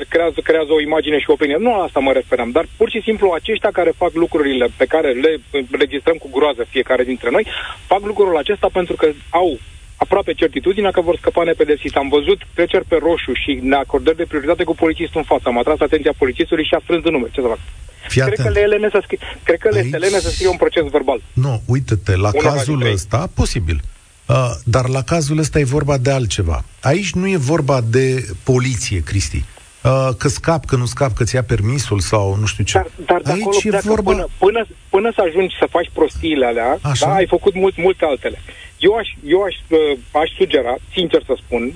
creează, 0.10 0.40
creează 0.44 0.72
o 0.72 0.82
imagine 0.82 1.20
și 1.20 1.30
o 1.30 1.34
opinie. 1.34 1.58
Nu 1.60 1.70
la 1.78 1.84
asta 1.84 2.00
mă 2.00 2.12
referam, 2.12 2.52
dar 2.52 2.66
pur 2.78 2.90
și 2.90 3.02
simplu 3.04 3.32
aceștia 3.32 3.70
care 3.72 3.94
fac 3.98 4.14
lucrurile 4.14 4.68
pe 4.78 4.86
care 4.86 5.12
le 5.12 5.42
registrăm 5.72 6.16
cu 6.16 6.30
groază 6.32 6.64
fiecare 6.70 7.04
dintre 7.04 7.30
noi, 7.32 7.48
fac 7.86 8.02
lucrul 8.06 8.38
acesta 8.38 8.70
pentru 8.74 8.96
că 8.96 9.08
au 9.30 9.60
aproape 10.04 10.34
certitudinea 10.34 10.92
că 10.92 11.02
vor 11.02 11.16
scăpa 11.18 11.44
nepedepsiți. 11.44 11.96
Am 11.96 12.10
văzut 12.18 12.40
treceri 12.54 12.86
pe 12.92 12.98
roșu 13.08 13.34
și 13.34 13.52
neacordări 13.62 14.18
de 14.22 14.30
prioritate 14.32 14.64
cu 14.64 14.76
polițistul 14.76 15.20
în 15.20 15.28
față. 15.32 15.46
Am 15.48 15.58
atras 15.58 15.80
atenția 15.80 16.14
polițistului 16.18 16.66
și 16.70 16.74
a 16.74 16.82
strâns 16.84 17.04
în 17.06 17.12
nume. 17.12 17.28
Ce 17.32 17.42
să 17.42 17.48
fac? 17.48 17.62
Fii 18.08 18.22
cred, 18.22 18.40
că 18.40 18.50
le 18.50 18.60
elene 18.60 18.90
să 18.92 19.00
scrie, 19.04 19.20
cred 19.44 19.60
că 19.60 19.70
le 19.70 19.80
Aici... 19.80 19.94
elene 19.94 20.20
să 20.20 20.30
scrie 20.30 20.48
un 20.48 20.58
proces 20.58 20.84
verbal. 20.90 21.22
Nu, 21.34 21.62
uite-te, 21.66 22.16
la 22.16 22.30
Una 22.34 22.50
cazul 22.50 22.92
ăsta, 22.94 23.30
posibil. 23.34 23.80
Uh, 24.26 24.36
dar 24.64 24.88
la 24.88 25.02
cazul 25.04 25.38
ăsta 25.38 25.60
e 25.60 25.64
vorba 25.64 25.98
de 25.98 26.12
altceva. 26.12 26.64
Aici 26.82 27.12
nu 27.14 27.28
e 27.28 27.38
vorba 27.38 27.82
de 27.82 28.26
poliție, 28.44 29.00
Cristi. 29.04 29.44
Uh, 29.84 30.10
că 30.18 30.28
scap, 30.28 30.66
că 30.66 30.76
nu 30.76 30.86
scap, 30.86 31.14
că 31.14 31.24
ți-a 31.24 31.44
permisul 31.44 32.00
sau 32.00 32.36
nu 32.40 32.46
știu 32.46 32.64
ce. 32.64 32.74
Dar, 32.74 32.90
dar 33.06 33.22
de 33.22 33.32
Aici 33.32 33.64
e 33.64 33.80
vorba... 33.84 34.12
Până, 34.12 34.28
până, 34.38 34.68
până 34.90 35.12
să 35.16 35.22
ajungi 35.28 35.56
să 35.60 35.68
faci 35.70 35.90
prostiile 35.94 36.46
alea, 36.46 36.78
Așa? 36.82 37.06
da, 37.06 37.14
ai 37.14 37.28
făcut 37.28 37.54
mult, 37.56 37.78
multe 37.78 38.06
altele. 38.06 38.42
Eu 38.88 38.94
aș, 39.02 39.08
eu 39.26 39.42
aș, 39.44 39.56
uh, 39.70 39.98
aș 40.12 40.30
sugera, 40.38 40.76
sincer 40.94 41.22
să 41.26 41.34
spun, 41.38 41.74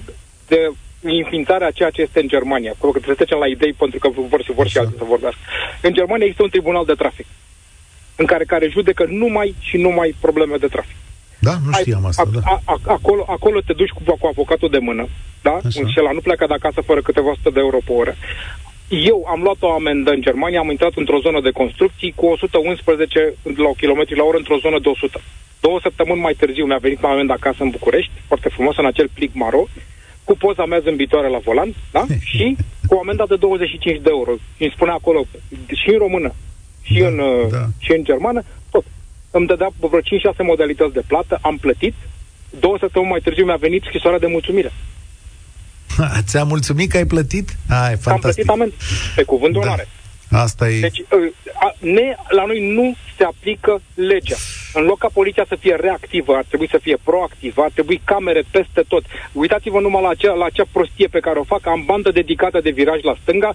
de 0.48 0.72
înființarea 1.02 1.68
a 1.68 1.78
ceea 1.80 1.90
ce 1.90 2.02
este 2.02 2.20
în 2.20 2.28
Germania. 2.28 2.72
Acolo 2.72 2.92
că 2.92 3.00
trebuie 3.00 3.18
să 3.18 3.24
trecem 3.24 3.44
la 3.44 3.54
idei 3.56 3.74
pentru 3.74 4.00
că 4.00 4.08
vor, 4.10 4.44
să 4.44 4.52
vor 4.56 4.68
și 4.68 4.78
alții 4.78 4.98
să 4.98 5.04
vorbească. 5.04 5.40
În 5.82 5.94
Germania 5.94 6.26
există 6.26 6.44
un 6.44 6.50
tribunal 6.56 6.86
de 6.86 6.94
trafic 6.94 7.26
în 8.16 8.26
care, 8.26 8.44
care 8.44 8.70
judecă 8.70 9.06
numai 9.10 9.56
și 9.60 9.78
numai 9.78 10.16
probleme 10.20 10.56
de 10.58 10.68
trafic. 10.68 10.96
Da, 11.40 11.54
nu 11.66 11.72
știam 11.72 12.04
Ai, 12.04 12.10
asta, 12.10 12.24
a, 12.26 12.30
da. 12.34 12.40
A, 12.44 12.62
a, 12.66 12.80
acolo, 12.86 13.26
acolo 13.28 13.60
te 13.60 13.74
duci 13.74 13.90
cu, 13.90 14.18
cu 14.20 14.28
avocatul 14.28 14.70
de 14.70 14.78
mână, 14.78 15.08
da? 15.42 15.60
Așa. 15.66 15.88
Și 15.88 16.00
la 16.04 16.12
nu 16.12 16.20
pleacă 16.20 16.46
de 16.48 16.54
acasă 16.54 16.82
fără 16.82 17.02
câteva 17.02 17.32
sute 17.36 17.50
de 17.50 17.60
euro 17.60 17.78
pe 17.86 17.92
oră. 17.92 18.16
Eu 18.90 19.26
am 19.28 19.42
luat 19.42 19.56
o 19.60 19.72
amendă 19.72 20.12
în 20.12 20.22
Germania, 20.22 20.60
am 20.60 20.70
intrat 20.70 20.92
într-o 20.96 21.20
zonă 21.20 21.42
de 21.42 21.52
construcții 21.52 22.14
cu 22.16 22.26
111 22.26 23.34
la 23.44 23.72
kilometri 23.78 24.18
la 24.18 24.24
oră 24.24 24.38
într-o 24.38 24.58
zonă 24.58 24.80
de 24.80 24.90
100. 24.90 25.22
Două 25.60 25.80
săptămâni 25.82 26.22
mai 26.22 26.34
târziu 26.34 26.66
mi-a 26.66 26.78
venit 26.78 27.02
la 27.02 27.10
amendă 27.10 27.34
acasă 27.34 27.64
în 27.64 27.70
București, 27.70 28.12
foarte 28.28 28.50
frumos, 28.50 28.78
în 28.78 28.86
acel 28.86 29.10
plic 29.14 29.34
maro, 29.34 29.68
cu 30.24 30.38
poza 30.38 30.66
mea 30.66 30.80
zâmbitoare 30.80 31.28
la 31.30 31.38
volan, 31.38 31.74
da? 31.92 32.06
și 32.32 32.56
cu 32.88 33.00
amenda 33.02 33.26
de 33.26 33.36
25 33.36 34.02
de 34.02 34.10
euro. 34.10 34.32
Și 34.56 34.64
îmi 34.64 34.74
spune 34.76 34.92
acolo, 34.92 35.26
și 35.82 35.90
în 35.90 35.98
română, 35.98 36.34
și, 36.82 37.00
da, 37.00 37.08
în, 37.08 37.18
da. 37.50 37.66
și 37.80 37.92
în 37.92 38.04
germană, 38.04 38.44
îmi 39.32 39.48
dădea 39.48 39.70
vreo 39.80 40.00
5-6 40.00 40.04
modalități 40.44 40.94
de 40.94 41.04
plată, 41.08 41.38
am 41.42 41.58
plătit, 41.58 41.94
două 42.60 42.78
săptămăni 42.80 43.12
mai 43.12 43.20
târziu 43.20 43.46
mi-a 43.46 43.56
venit 43.56 43.84
scrisoarea 43.84 44.20
de 44.20 44.28
mulțumire. 44.28 44.72
Ți-a 46.28 46.44
mulțumit 46.44 46.90
că 46.92 46.98
ai 46.98 47.06
plătit? 47.06 47.56
Ah, 47.70 47.90
e 47.92 47.96
fantastic. 47.96 48.10
Am 48.10 48.20
plătit 48.20 48.50
amend, 48.50 48.74
pe 49.16 49.24
cuvânt 49.24 49.54
de 49.54 49.60
da. 49.60 49.66
onoare. 49.66 49.88
Asta 50.32 50.70
e... 50.70 50.80
Deci, 50.80 51.00
ă, 51.00 51.18
a, 51.54 51.76
ne, 51.80 52.16
la 52.30 52.46
noi 52.46 52.74
nu 52.74 52.96
se 53.18 53.24
aplică 53.24 53.82
legea. 53.94 54.36
În 54.74 54.84
loc 54.84 54.98
ca 54.98 55.10
poliția 55.14 55.46
să 55.48 55.58
fie 55.60 55.76
reactivă, 55.80 56.34
ar 56.36 56.46
trebui 56.48 56.70
să 56.70 56.80
fie 56.82 56.98
proactivă, 57.04 57.62
ar 57.62 57.72
trebui 57.74 58.02
camere 58.04 58.44
peste 58.52 58.84
tot. 58.88 59.04
Uitați-vă 59.32 59.80
numai 59.80 60.02
la 60.02 60.10
acea, 60.10 60.34
la 60.34 60.46
acea 60.46 60.66
prostie 60.72 61.08
pe 61.08 61.20
care 61.20 61.40
o 61.40 61.44
fac. 61.44 61.68
Am 61.68 61.84
bandă 61.86 62.12
dedicată 62.12 62.60
de 62.60 62.70
viraj 62.70 63.02
la 63.02 63.16
stânga, 63.22 63.54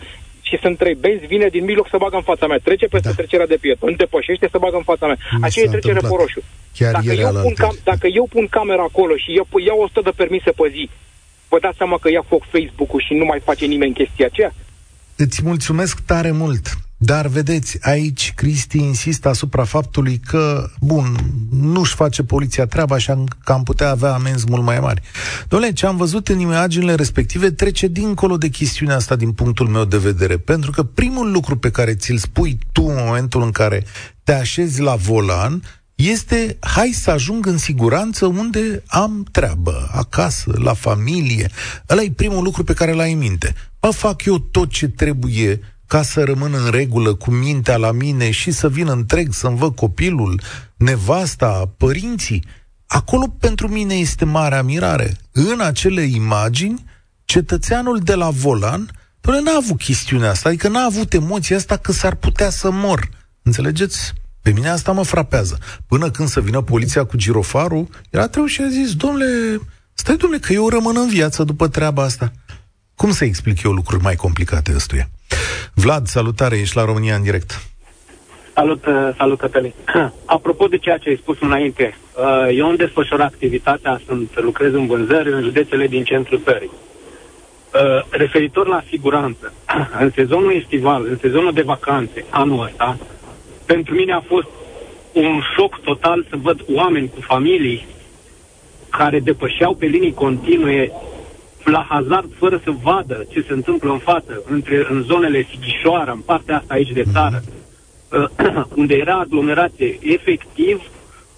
și 0.50 0.58
sunt 0.62 0.78
trei 0.78 0.94
benzi, 0.94 1.26
vine 1.26 1.48
din 1.56 1.64
mijloc 1.64 1.86
să 1.88 1.96
bagă 2.04 2.16
în 2.16 2.28
fața 2.30 2.46
mea, 2.46 2.60
trece 2.68 2.86
peste 2.86 3.08
da. 3.08 3.14
trecerea 3.14 3.46
de 3.46 3.58
pieton, 3.60 3.94
depășește 3.96 4.48
să 4.50 4.58
bagă 4.58 4.76
în 4.76 4.88
fața 4.92 5.06
mea. 5.06 5.18
Aceea 5.40 5.64
e 5.64 5.68
trecere 5.68 6.00
pe 6.00 6.16
roșu. 6.20 6.42
Chiar 6.76 6.92
dacă, 6.92 7.12
eu 7.12 7.32
pun 7.42 7.54
cam, 7.54 7.74
dacă 7.84 8.06
eu 8.06 8.26
pun 8.34 8.46
camera 8.56 8.82
acolo 8.82 9.14
și 9.22 9.30
eu 9.38 9.46
iau 9.66 9.78
100 9.80 10.00
de 10.00 10.12
permise 10.20 10.50
pe 10.50 10.66
zi, 10.74 10.90
vă 11.50 11.58
dați 11.60 11.76
seama 11.76 11.98
că 11.98 12.08
ia 12.10 12.24
foc 12.28 12.42
Facebook-ul 12.54 13.00
și 13.06 13.14
nu 13.14 13.24
mai 13.24 13.40
face 13.44 13.64
nimeni 13.66 13.94
chestia 13.94 14.26
aceea? 14.26 14.52
Îți 15.16 15.40
mulțumesc 15.44 16.00
tare 16.00 16.30
mult. 16.30 16.78
Dar 17.02 17.26
vedeți, 17.26 17.78
aici 17.80 18.32
Cristi 18.34 18.78
insistă 18.78 19.28
asupra 19.28 19.64
faptului 19.64 20.20
că, 20.26 20.70
bun, 20.80 21.16
nu-și 21.50 21.94
face 21.94 22.22
poliția 22.22 22.66
treaba 22.66 22.94
așa 22.94 23.24
că 23.44 23.52
am 23.52 23.62
putea 23.62 23.90
avea 23.90 24.12
amenzi 24.12 24.44
mult 24.48 24.62
mai 24.62 24.80
mari. 24.80 25.02
Dom'le, 25.44 25.72
ce 25.74 25.86
am 25.86 25.96
văzut 25.96 26.28
în 26.28 26.38
imaginile 26.38 26.94
respective 26.94 27.50
trece 27.50 27.86
dincolo 27.86 28.36
de 28.36 28.48
chestiunea 28.48 28.96
asta 28.96 29.16
din 29.16 29.32
punctul 29.32 29.66
meu 29.66 29.84
de 29.84 29.98
vedere, 29.98 30.36
pentru 30.36 30.70
că 30.70 30.82
primul 30.82 31.30
lucru 31.30 31.56
pe 31.56 31.70
care 31.70 31.94
ți-l 31.94 32.16
spui 32.16 32.58
tu 32.72 32.82
în 32.82 33.04
momentul 33.06 33.42
în 33.42 33.50
care 33.50 33.84
te 34.24 34.32
așezi 34.32 34.80
la 34.80 34.94
volan 34.94 35.62
este 36.00 36.56
hai 36.60 36.90
să 36.94 37.10
ajung 37.10 37.46
în 37.46 37.58
siguranță 37.58 38.26
unde 38.26 38.82
am 38.86 39.26
treabă, 39.30 39.90
acasă, 39.92 40.52
la 40.54 40.74
familie. 40.74 41.50
Ăla 41.88 42.02
e 42.02 42.10
primul 42.10 42.42
lucru 42.42 42.64
pe 42.64 42.74
care 42.74 42.92
l-ai 42.92 43.12
în 43.12 43.18
minte. 43.18 43.54
Mă 43.80 43.90
fac 43.90 44.24
eu 44.24 44.38
tot 44.38 44.70
ce 44.70 44.88
trebuie 44.88 45.60
ca 45.86 46.02
să 46.02 46.24
rămân 46.24 46.54
în 46.54 46.70
regulă 46.70 47.14
cu 47.14 47.30
mintea 47.30 47.76
la 47.76 47.92
mine 47.92 48.30
și 48.30 48.50
să 48.50 48.68
vin 48.68 48.88
întreg 48.88 49.32
să-mi 49.32 49.56
văd 49.56 49.74
copilul, 49.74 50.40
nevasta, 50.76 51.70
părinții. 51.76 52.44
Acolo 52.86 53.26
pentru 53.26 53.68
mine 53.68 53.94
este 53.94 54.24
marea 54.24 54.62
mirare. 54.62 55.16
În 55.32 55.60
acele 55.60 56.02
imagini, 56.02 56.84
cetățeanul 57.24 57.98
de 57.98 58.14
la 58.14 58.30
volan, 58.30 58.90
doamne, 59.20 59.50
n-a 59.50 59.56
avut 59.56 59.78
chestiunea 59.78 60.30
asta, 60.30 60.48
adică 60.48 60.68
n-a 60.68 60.84
avut 60.84 61.12
emoția 61.12 61.56
asta 61.56 61.76
că 61.76 61.92
s-ar 61.92 62.14
putea 62.14 62.50
să 62.50 62.70
mor. 62.70 63.08
Înțelegeți? 63.42 64.12
Pe 64.42 64.50
mine 64.50 64.68
asta 64.68 64.92
mă 64.92 65.02
frapează. 65.02 65.58
Până 65.88 66.10
când 66.10 66.28
să 66.28 66.40
vină 66.40 66.60
poliția 66.60 67.04
cu 67.04 67.16
girofarul, 67.16 67.86
era 68.10 68.28
treu 68.28 68.44
și 68.44 68.60
a 68.62 68.68
zis, 68.68 68.94
domnule, 68.94 69.60
stai 69.92 70.16
domnule, 70.16 70.40
că 70.40 70.52
eu 70.52 70.68
rămân 70.68 70.96
în 70.96 71.08
viață 71.08 71.44
după 71.44 71.68
treaba 71.68 72.02
asta. 72.02 72.30
Cum 72.94 73.10
să 73.10 73.24
explic 73.24 73.62
eu 73.62 73.72
lucruri 73.72 74.02
mai 74.02 74.14
complicate 74.14 74.72
ăstuia? 74.74 75.08
Vlad, 75.74 76.06
salutare, 76.06 76.58
ești 76.58 76.76
la 76.76 76.84
România 76.84 77.14
în 77.14 77.22
direct. 77.22 77.70
Salut, 78.54 78.86
uh, 78.86 79.08
salut 79.16 79.38
Cătălin. 79.38 79.72
Apropo 80.24 80.66
de 80.66 80.78
ceea 80.78 80.98
ce 80.98 81.08
ai 81.08 81.16
spus 81.22 81.40
înainte, 81.40 81.96
uh, 82.16 82.56
eu 82.56 82.68
îmi 82.68 82.76
desfășor 82.76 83.20
activitatea, 83.20 84.00
sunt, 84.06 84.40
lucrez 84.40 84.72
în 84.72 84.86
vânzări 84.86 85.32
în 85.32 85.42
județele 85.42 85.86
din 85.86 86.04
centrul 86.04 86.40
țării. 86.44 86.70
Uh, 86.70 88.04
referitor 88.10 88.66
la 88.66 88.82
siguranță, 88.88 89.52
în 90.02 90.10
sezonul 90.14 90.52
estival, 90.52 91.06
în 91.08 91.18
sezonul 91.20 91.52
de 91.52 91.62
vacanțe, 91.62 92.24
anul 92.30 92.64
ăsta, 92.64 92.98
pentru 93.72 93.94
mine 93.94 94.12
a 94.12 94.20
fost 94.20 94.48
un 95.12 95.40
șoc 95.56 95.80
total 95.80 96.26
să 96.28 96.36
văd 96.42 96.64
oameni 96.74 97.08
cu 97.08 97.20
familii 97.20 97.86
care 98.88 99.20
depășeau 99.20 99.74
pe 99.74 99.86
linii 99.86 100.14
continue 100.14 100.92
la 101.64 101.86
hazard 101.88 102.30
fără 102.36 102.60
să 102.64 102.70
vadă 102.82 103.26
ce 103.32 103.44
se 103.46 103.52
întâmplă 103.52 103.90
în 103.90 103.98
față, 103.98 104.42
între, 104.46 104.86
în 104.90 105.02
zonele 105.02 105.46
Sighișoara, 105.50 106.12
în 106.12 106.18
partea 106.18 106.56
asta 106.56 106.74
aici 106.74 106.92
de 106.92 107.04
țară, 107.12 107.42
uh, 108.12 108.64
unde 108.80 108.94
era 108.94 109.14
aglomerație. 109.14 109.98
Efectiv, 110.02 110.82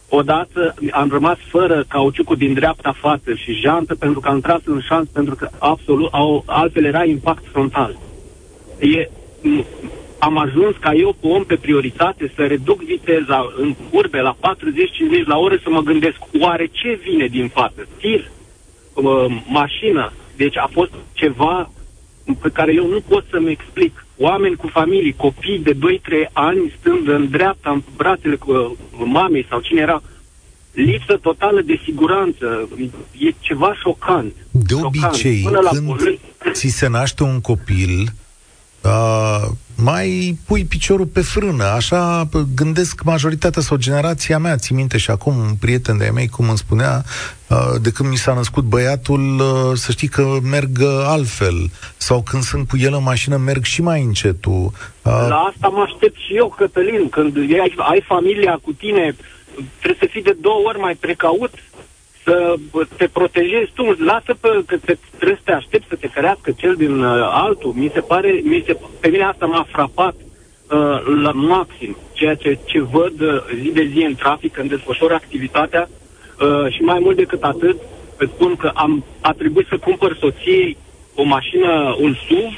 odată 0.09 0.75
am 0.91 1.09
rămas 1.11 1.39
fără 1.49 1.85
cauciucul 1.89 2.37
din 2.37 2.55
dreapta 2.55 2.95
față 3.01 3.35
și 3.35 3.53
jantă 3.53 3.95
pentru 3.95 4.21
că 4.21 4.29
am 4.29 4.41
tras 4.41 4.61
în 4.65 4.81
șans 4.81 5.09
pentru 5.09 5.35
că 5.35 5.49
absolut, 5.59 6.13
au, 6.13 6.43
altfel 6.47 6.85
era 6.85 7.05
impact 7.05 7.45
frontal. 7.53 7.99
E, 8.79 9.09
am 10.29 10.39
ajuns 10.39 10.77
ca 10.81 10.93
eu 10.93 11.17
cu 11.21 11.29
om 11.29 11.45
pe 11.45 11.57
prioritate 11.57 12.33
să 12.35 12.43
reduc 12.47 12.83
viteza 12.83 13.53
în 13.57 13.75
curbe 13.91 14.21
la 14.21 14.37
40-50 14.37 14.39
la 15.25 15.39
oră 15.39 15.57
să 15.63 15.71
mă 15.71 15.81
gândesc 15.81 16.17
oare 16.41 16.67
ce 16.73 17.01
vine 17.05 17.27
din 17.27 17.49
față? 17.49 17.89
Tir, 17.99 18.31
uh, 18.95 19.43
mașină. 19.47 20.13
Deci 20.37 20.57
a 20.57 20.69
fost 20.73 20.93
ceva 21.13 21.71
pe 22.41 22.51
care 22.53 22.75
eu 22.75 22.87
nu 22.87 23.01
pot 23.09 23.25
să-mi 23.31 23.51
explic. 23.51 24.07
Oameni 24.17 24.57
cu 24.57 24.67
familii, 24.67 25.15
copii 25.17 25.59
de 25.59 25.75
2-3 25.75 25.77
ani 26.33 26.73
stând 26.79 27.09
în 27.09 27.29
dreapta, 27.31 27.71
în 27.71 27.83
brațele 27.97 28.37
cu 28.37 28.51
uh, 28.53 28.71
mamei 29.05 29.47
sau 29.49 29.61
cine 29.61 29.81
era, 29.81 30.03
lipsă 30.73 31.17
totală 31.17 31.61
de 31.61 31.81
siguranță. 31.85 32.69
E 33.19 33.31
ceva 33.41 33.75
șocant. 33.83 34.33
De 34.51 34.75
obicei, 34.75 35.41
șocant. 35.41 35.69
când 35.69 36.15
la 36.45 36.53
ți 36.53 36.69
se 36.69 36.89
naște 36.89 37.23
un 37.23 37.41
copil, 37.41 38.13
uh, 38.83 39.49
mai 39.77 40.39
pui 40.47 40.65
piciorul 40.65 41.07
pe 41.07 41.21
frână. 41.21 41.65
Așa 41.65 42.29
gândesc 42.55 43.03
majoritatea 43.03 43.63
sau 43.63 43.77
generația 43.77 44.39
mea. 44.39 44.57
Ți 44.57 44.73
minte 44.73 44.99
și 44.99 45.11
acum 45.11 45.37
un 45.37 45.55
prieten 45.61 45.97
de-ai 45.99 46.11
mei, 46.11 46.29
cum 46.29 46.49
îmi 46.49 46.59
spunea, 46.59 47.05
uh, 47.49 47.81
de 47.81 47.91
când 47.91 48.09
mi 48.09 48.17
s-a 48.17 48.35
născut 48.35 48.65
băiatul, 48.65 49.39
uh, 49.41 49.73
să 49.75 49.93
știi 49.93 50.09
că 50.09 50.39
merg 50.43 50.83
altfel. 51.07 51.71
Sau 51.97 52.23
când 52.23 52.43
sunt 52.43 52.69
cu 52.69 52.77
el 52.79 52.95
în 52.95 53.03
mașină, 53.03 53.37
merg 53.37 53.65
și 53.65 53.83
mai 53.83 54.03
încetul. 54.03 54.73
Uh, 55.03 55.27
La 55.29 55.53
asta 55.53 55.69
mă 55.69 55.83
aștept 55.87 56.17
și 56.27 56.37
eu, 56.37 56.55
Cătălin. 56.57 57.09
Când 57.09 57.37
ai, 57.37 57.75
ai 57.79 58.05
familia 58.07 58.59
cu 58.63 58.73
tine, 58.73 59.17
trebuie 59.79 60.01
să 60.01 60.09
fii 60.11 60.23
de 60.23 60.37
două 60.41 60.61
ori 60.67 60.79
mai 60.79 60.95
precaut 60.95 61.51
să 62.25 62.55
te 62.97 63.09
protejezi 63.09 63.71
tu, 63.75 63.97
lasă 63.99 64.35
pe, 64.41 64.63
că 64.67 64.77
te, 64.77 64.97
trebuie 65.17 65.37
să 65.37 65.43
te 65.45 65.53
aștepți 65.53 65.89
să 65.89 65.97
te 65.97 66.07
ferească 66.07 66.51
cel 66.57 66.75
din 66.75 67.03
uh, 67.03 67.29
altul. 67.31 67.73
Mi 67.73 67.91
se 67.95 68.01
pare, 68.01 68.41
mi 68.45 68.63
se, 68.67 68.77
pe 69.01 69.09
mine 69.09 69.25
asta 69.25 69.47
m-a 69.47 69.67
frapat 69.73 70.15
uh, 70.15 71.01
la 71.23 71.31
maxim, 71.31 71.97
ceea 72.13 72.35
ce, 72.35 72.59
ce 72.65 72.81
văd 72.81 73.21
uh, 73.21 73.43
zi 73.63 73.71
de 73.73 73.91
zi 73.93 74.05
în 74.05 74.15
trafic, 74.15 74.53
când 74.53 74.69
desfășor 74.69 75.13
activitatea 75.13 75.89
uh, 75.89 76.73
și 76.73 76.83
mai 76.83 76.99
mult 76.99 77.17
decât 77.17 77.43
atât, 77.43 77.77
îți 78.17 78.33
spun 78.33 78.57
că 78.57 78.71
am, 78.75 79.05
a 79.21 79.33
trebuit 79.33 79.67
să 79.67 79.77
cumpăr 79.79 80.17
soției 80.17 80.77
o 81.15 81.23
mașină, 81.23 81.97
un 82.01 82.15
SUV, 82.27 82.53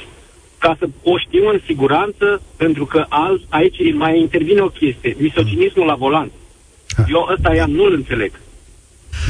ca 0.57 0.75
să 0.79 0.87
o 1.03 1.17
știu 1.17 1.49
în 1.49 1.59
siguranță, 1.65 2.41
pentru 2.57 2.85
că 2.85 3.05
alt, 3.09 3.41
aici 3.49 3.93
mai 3.93 4.19
intervine 4.19 4.61
o 4.61 4.67
chestie, 4.67 5.15
misoginismul 5.19 5.85
la 5.85 5.95
volan. 5.95 6.31
Eu 7.07 7.29
ăsta 7.33 7.55
ea 7.55 7.65
nu-l 7.65 7.93
înțeleg. 7.93 8.31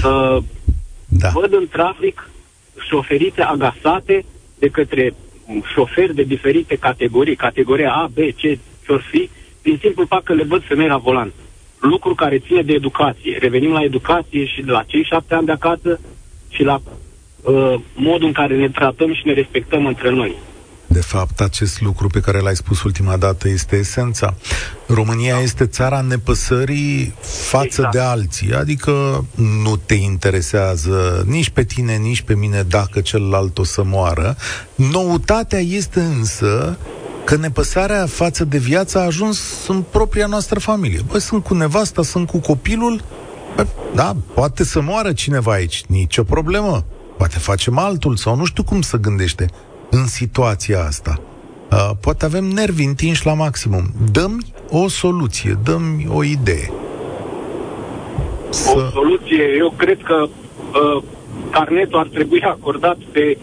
Uh, 0.06 0.38
da. 1.06 1.30
Văd 1.30 1.54
în 1.54 1.68
trafic 1.72 2.30
șoferite 2.88 3.42
agasate 3.42 4.26
de 4.60 4.68
către 4.68 5.14
șoferi 5.74 6.16
de 6.16 6.24
diferite 6.24 6.76
categorii, 6.76 7.36
categoria 7.36 7.92
A, 7.92 8.08
B, 8.14 8.18
C, 8.18 8.42
ce-or 8.86 9.02
fi, 9.12 9.30
din 9.62 9.78
simplu 9.82 10.06
fapt 10.06 10.26
că 10.26 10.34
le 10.34 10.44
văd 10.44 10.64
femei 10.64 10.88
la 10.88 10.98
volan. 10.98 11.32
lucru 11.80 12.16
care 12.16 12.40
ține 12.40 12.62
de 12.62 12.74
educație. 12.74 13.38
Revenim 13.40 13.72
la 13.72 13.84
educație 13.84 14.46
și 14.46 14.62
de 14.62 14.72
la 14.72 14.84
cei 14.84 15.04
șapte 15.04 15.34
ani 15.34 15.46
de 15.46 15.52
acasă 15.52 16.00
și 16.50 16.64
la 16.64 16.82
uh, 17.42 17.74
modul 17.96 18.28
în 18.28 18.34
care 18.34 18.56
ne 18.58 18.70
tratăm 18.70 19.14
și 19.14 19.26
ne 19.26 19.34
respectăm 19.34 19.86
între 19.86 20.10
noi. 20.10 20.36
De 20.96 21.02
fapt, 21.02 21.42
acest 21.42 21.82
lucru 21.82 22.08
pe 22.08 22.20
care 22.20 22.40
l-ai 22.40 22.56
spus 22.56 22.84
ultima 22.84 23.18
dată 23.18 23.50
este 23.50 23.76
esența. 23.76 24.34
România 24.88 25.40
este 25.40 25.66
țara 25.66 26.02
nepăsării 26.02 27.14
față 27.50 27.66
exact. 27.66 27.92
de 27.92 28.00
alții, 28.00 28.54
adică 28.54 29.26
nu 29.64 29.76
te 29.76 29.94
interesează 29.94 31.24
nici 31.28 31.50
pe 31.50 31.64
tine, 31.64 31.96
nici 31.96 32.22
pe 32.22 32.36
mine 32.36 32.64
dacă 32.64 33.02
celălalt 33.02 33.58
o 33.58 33.64
să 33.64 33.84
moară. 33.84 34.38
Noutatea 34.76 35.60
este 35.60 36.00
însă 36.00 36.78
că 37.26 37.36
nepăsarea 37.36 38.06
față 38.06 38.46
de 38.46 38.58
viață 38.58 39.00
a 39.00 39.06
ajuns 39.06 39.40
în 39.68 39.82
propria 39.82 40.26
noastră 40.26 40.60
familie. 40.60 41.02
Băi, 41.08 41.22
sunt 41.22 41.44
cu 41.44 41.54
nevasta, 41.54 42.04
sunt 42.04 42.28
cu 42.28 42.40
copilul, 42.40 43.04
Bă, 43.56 43.66
da, 43.96 44.16
poate 44.34 44.64
să 44.64 44.82
moară 44.82 45.14
cineva 45.14 45.52
aici, 45.52 45.84
nicio 45.88 46.24
problemă. 46.24 46.86
Poate 47.18 47.40
facem 47.40 47.78
altul 47.78 48.16
sau 48.16 48.36
nu 48.36 48.46
știu 48.46 48.64
cum 48.64 48.82
să 48.82 48.98
gândește 48.98 49.50
în 49.90 50.08
situația 50.08 50.84
asta. 50.84 51.22
Uh, 51.72 51.90
poate 52.02 52.26
avem 52.26 52.44
nervi 52.44 52.84
întinși 52.84 53.26
la 53.26 53.34
maximum. 53.34 53.84
Dăm 54.12 54.44
o 54.70 54.88
soluție, 54.88 55.60
dăm 55.64 56.04
o 56.08 56.24
idee. 56.24 56.72
Să... 58.50 58.72
O 58.76 58.90
soluție, 58.90 59.44
eu 59.58 59.74
cred 59.78 59.98
că 60.04 60.28
uh, 60.28 61.04
carnetul 61.52 62.00
ar 62.00 62.08
trebui 62.08 62.42
acordat 62.42 62.98
pe 63.12 63.38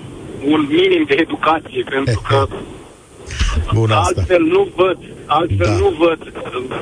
un 0.46 0.68
minim 0.70 1.04
de 1.06 1.16
educație, 1.18 1.84
pentru 1.90 2.22
că 2.28 2.46
Bun 3.74 3.90
altfel 3.90 4.42
nu 4.42 4.68
văd, 4.76 4.98
altfel 5.26 5.66
da. 5.66 5.76
nu 5.76 5.94
văd 5.98 6.18
uh, 6.20 6.76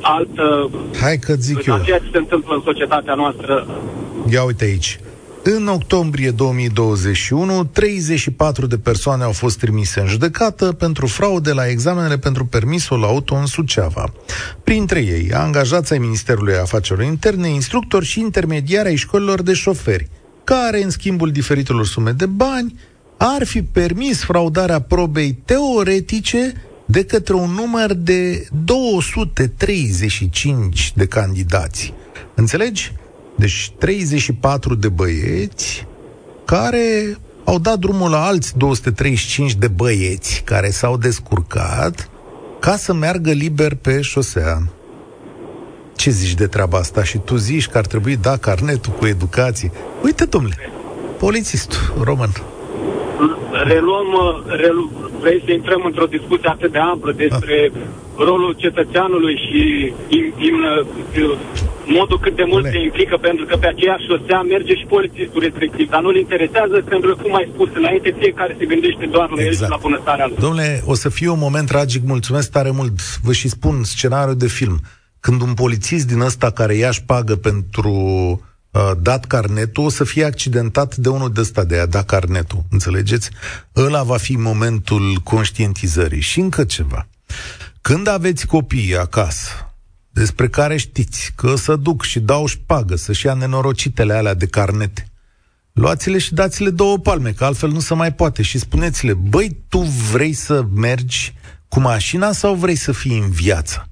altă... 0.00 0.70
Hai 1.00 1.18
că 1.18 1.34
zic 1.34 1.66
eu. 1.66 1.78
Ceea 1.84 1.98
ce 1.98 2.08
se 2.12 2.18
întâmplă 2.18 2.54
în 2.54 2.62
societatea 2.64 3.14
noastră. 3.14 3.66
Ia 4.30 4.44
uite 4.44 4.64
aici. 4.64 4.98
În 5.54 5.66
octombrie 5.66 6.30
2021, 6.30 7.64
34 7.64 8.66
de 8.66 8.78
persoane 8.78 9.22
au 9.22 9.32
fost 9.32 9.58
trimise 9.58 10.00
în 10.00 10.06
judecată 10.06 10.72
pentru 10.72 11.06
fraude 11.06 11.52
la 11.52 11.68
examenele 11.68 12.18
pentru 12.18 12.46
permisul 12.46 13.04
auto 13.04 13.34
în 13.34 13.46
Suceava. 13.46 14.12
Printre 14.64 15.00
ei, 15.00 15.32
angajați 15.32 15.92
ai 15.92 15.98
Ministerului 15.98 16.54
Afacerilor 16.54 17.08
Interne, 17.08 17.48
instructori 17.48 18.04
și 18.04 18.20
intermediari 18.20 18.88
ai 18.88 18.96
școlilor 18.96 19.42
de 19.42 19.52
șoferi, 19.52 20.08
care, 20.44 20.82
în 20.82 20.90
schimbul 20.90 21.30
diferitelor 21.30 21.86
sume 21.86 22.10
de 22.10 22.26
bani, 22.26 22.78
ar 23.16 23.44
fi 23.44 23.62
permis 23.62 24.24
fraudarea 24.24 24.80
probei 24.80 25.38
teoretice 25.44 26.52
de 26.84 27.04
către 27.04 27.34
un 27.34 27.50
număr 27.50 27.94
de 27.94 28.46
235 28.64 30.92
de 30.94 31.06
candidați. 31.06 31.92
Înțelegi? 32.34 32.92
Deci 33.36 33.72
34 33.78 34.74
de 34.74 34.88
băieți 34.88 35.86
care 36.44 37.16
au 37.44 37.58
dat 37.58 37.78
drumul 37.78 38.10
la 38.10 38.24
alți 38.24 38.56
235 38.58 39.54
de 39.54 39.68
băieți 39.68 40.42
care 40.44 40.70
s-au 40.70 40.96
descurcat 40.96 42.10
ca 42.60 42.76
să 42.76 42.92
meargă 42.92 43.30
liber 43.30 43.74
pe 43.74 44.00
șosea. 44.00 44.58
Ce 45.96 46.10
zici 46.10 46.34
de 46.34 46.46
treaba 46.46 46.78
asta? 46.78 47.04
Și 47.04 47.18
tu 47.18 47.36
zici 47.36 47.68
că 47.68 47.78
ar 47.78 47.86
trebui 47.86 48.16
da 48.16 48.36
carnetul 48.36 48.92
cu 48.92 49.06
educație. 49.06 49.70
Uite, 50.02 50.24
domnule, 50.24 50.70
polițistul 51.18 52.02
român. 52.02 52.30
Reluăm, 53.64 54.06
relu, 54.46 54.90
vrei 55.20 55.42
să 55.44 55.52
intrăm 55.52 55.82
într-o 55.84 56.06
discuție 56.06 56.48
atât 56.48 56.72
de 56.72 56.78
amplă 56.78 57.12
despre 57.12 57.70
ah. 57.74 57.80
rolul 58.16 58.54
cetățeanului 58.58 59.36
și 59.36 59.92
in, 60.08 60.32
in, 60.38 60.54
modul 61.86 62.18
cât 62.20 62.36
de 62.36 62.44
mult 62.46 62.64
Dole. 62.64 62.74
se 62.74 62.82
implică, 62.88 63.16
pentru 63.16 63.44
că 63.44 63.56
pe 63.56 63.66
aceeași 63.66 64.04
șosea 64.08 64.40
merge 64.42 64.74
și 64.74 64.86
polițistul 64.94 65.40
respectiv, 65.42 65.90
dar 65.90 66.02
nu-l 66.02 66.16
interesează, 66.16 66.76
pentru 66.92 67.08
că, 67.14 67.22
cum 67.22 67.34
ai 67.34 67.50
spus 67.52 67.68
înainte, 67.74 68.16
fiecare 68.18 68.56
se 68.58 68.64
gândește 68.64 69.06
doar 69.06 69.28
la 69.30 69.42
exact. 69.42 69.48
el 69.48 69.54
și 69.54 69.60
la 69.60 69.66
exact. 69.66 69.82
bunăstarea 69.82 70.26
lui. 70.26 70.36
Domnule, 70.40 70.82
o 70.84 70.94
să 70.94 71.08
fie 71.08 71.28
un 71.28 71.38
moment 71.38 71.66
tragic, 71.68 72.02
mulțumesc 72.04 72.50
tare 72.50 72.70
mult. 72.70 73.18
Vă 73.22 73.32
și 73.32 73.48
spun 73.48 73.82
scenariul 73.82 74.36
de 74.36 74.48
film. 74.48 74.80
Când 75.20 75.40
un 75.40 75.54
polițist 75.54 76.06
din 76.06 76.20
ăsta 76.20 76.50
care 76.50 76.74
ia 76.74 76.90
șpagă 76.90 77.36
pentru 77.36 77.90
uh, 78.70 78.90
dat 79.00 79.24
carnetul, 79.24 79.84
o 79.84 79.88
să 79.88 80.04
fie 80.04 80.24
accidentat 80.24 80.96
de 80.96 81.08
unul 81.08 81.32
de 81.32 81.40
ăsta 81.40 81.64
de 81.64 81.78
a 81.78 81.86
da 81.86 82.02
carnetul, 82.02 82.62
înțelegeți? 82.70 83.30
Ăla 83.76 84.02
va 84.02 84.16
fi 84.16 84.36
momentul 84.36 85.20
conștientizării. 85.24 86.20
Și 86.20 86.40
încă 86.40 86.64
ceva. 86.64 87.06
Când 87.80 88.08
aveți 88.08 88.46
copii 88.46 88.96
acasă, 88.96 89.65
despre 90.18 90.48
care 90.48 90.76
știți 90.76 91.32
că 91.34 91.54
să 91.56 91.76
duc 91.76 92.02
și 92.02 92.20
dau 92.20 92.46
șpagă 92.46 92.96
să-și 92.96 93.26
ia 93.26 93.34
nenorocitele 93.34 94.14
alea 94.14 94.34
de 94.34 94.46
carnete. 94.46 95.10
Luați-le 95.72 96.18
și 96.18 96.34
dați-le 96.34 96.70
două 96.70 96.98
palme, 96.98 97.32
că 97.32 97.44
altfel 97.44 97.70
nu 97.70 97.80
se 97.80 97.94
mai 97.94 98.12
poate. 98.12 98.42
Și 98.42 98.58
spuneți-le, 98.58 99.14
băi, 99.14 99.56
tu 99.68 99.78
vrei 100.12 100.32
să 100.32 100.66
mergi 100.74 101.34
cu 101.68 101.80
mașina 101.80 102.32
sau 102.32 102.54
vrei 102.54 102.74
să 102.74 102.92
fii 102.92 103.18
în 103.18 103.30
viață? 103.30 103.88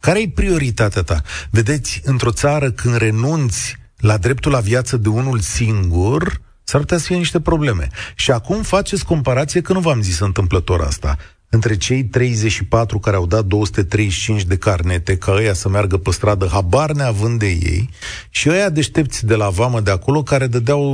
Care 0.00 0.20
e 0.20 0.28
prioritatea 0.28 1.02
ta? 1.02 1.22
Vedeți, 1.50 2.00
într-o 2.04 2.32
țară 2.32 2.70
când 2.70 2.96
renunți 2.96 3.76
la 3.96 4.16
dreptul 4.16 4.52
la 4.52 4.60
viață 4.60 4.96
de 4.96 5.08
unul 5.08 5.38
singur, 5.38 6.40
s-ar 6.64 6.80
putea 6.80 6.98
să 6.98 7.04
fie 7.04 7.16
niște 7.16 7.40
probleme. 7.40 7.88
Și 8.14 8.30
acum 8.30 8.62
faceți 8.62 9.04
comparație, 9.04 9.60
că 9.60 9.72
nu 9.72 9.80
v-am 9.80 10.02
zis 10.02 10.18
întâmplător 10.18 10.80
asta, 10.80 11.16
între 11.50 11.76
cei 11.76 12.04
34 12.04 12.98
care 12.98 13.16
au 13.16 13.26
dat 13.26 13.44
235 13.44 14.42
de 14.42 14.56
carnete, 14.56 15.16
ca 15.16 15.32
ăia 15.32 15.52
să 15.52 15.68
meargă 15.68 15.96
pe 15.96 16.10
stradă, 16.10 16.48
habar 16.52 16.90
neavând 16.90 17.38
de 17.38 17.46
ei, 17.46 17.90
și 18.30 18.50
ăia 18.50 18.68
deștepți 18.68 19.26
de 19.26 19.34
la 19.34 19.48
vamă 19.48 19.80
de 19.80 19.90
acolo 19.90 20.22
care 20.22 20.46
dădeau 20.46 20.84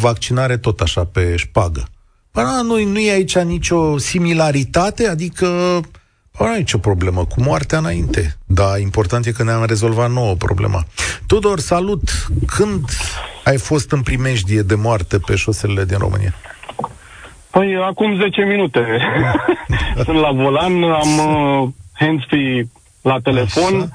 vaccinare 0.00 0.56
tot 0.56 0.80
așa 0.80 1.04
pe 1.04 1.36
șpagă. 1.36 1.88
Păi, 2.30 2.44
nu, 2.62 2.84
nu 2.84 2.98
e 2.98 3.10
aici 3.10 3.38
nicio 3.38 3.98
similaritate, 3.98 5.06
adică 5.06 5.46
nu 6.38 6.54
e 6.54 6.58
nicio 6.58 6.78
problemă, 6.78 7.24
cu 7.24 7.42
moartea 7.42 7.78
înainte. 7.78 8.36
Da, 8.46 8.78
important 8.78 9.26
e 9.26 9.32
că 9.32 9.42
ne-am 9.42 9.64
rezolvat 9.64 10.10
nouă 10.10 10.34
problema. 10.34 10.86
Tudor, 11.26 11.60
salut! 11.60 12.28
Când 12.46 12.84
ai 13.44 13.58
fost 13.58 13.90
în 13.92 14.02
primejdie 14.02 14.62
de 14.62 14.74
moarte 14.74 15.18
pe 15.18 15.34
șoselele 15.34 15.84
din 15.84 15.98
România? 15.98 16.34
Păi, 17.50 17.76
acum 17.76 18.16
10 18.16 18.44
minute. 18.44 18.98
Sunt 20.04 20.18
la 20.18 20.32
volan, 20.32 20.82
am 20.82 21.18
uh, 21.18 21.68
hands-free 21.92 22.64
la 23.02 23.18
telefon. 23.22 23.74
Așa. 23.74 23.88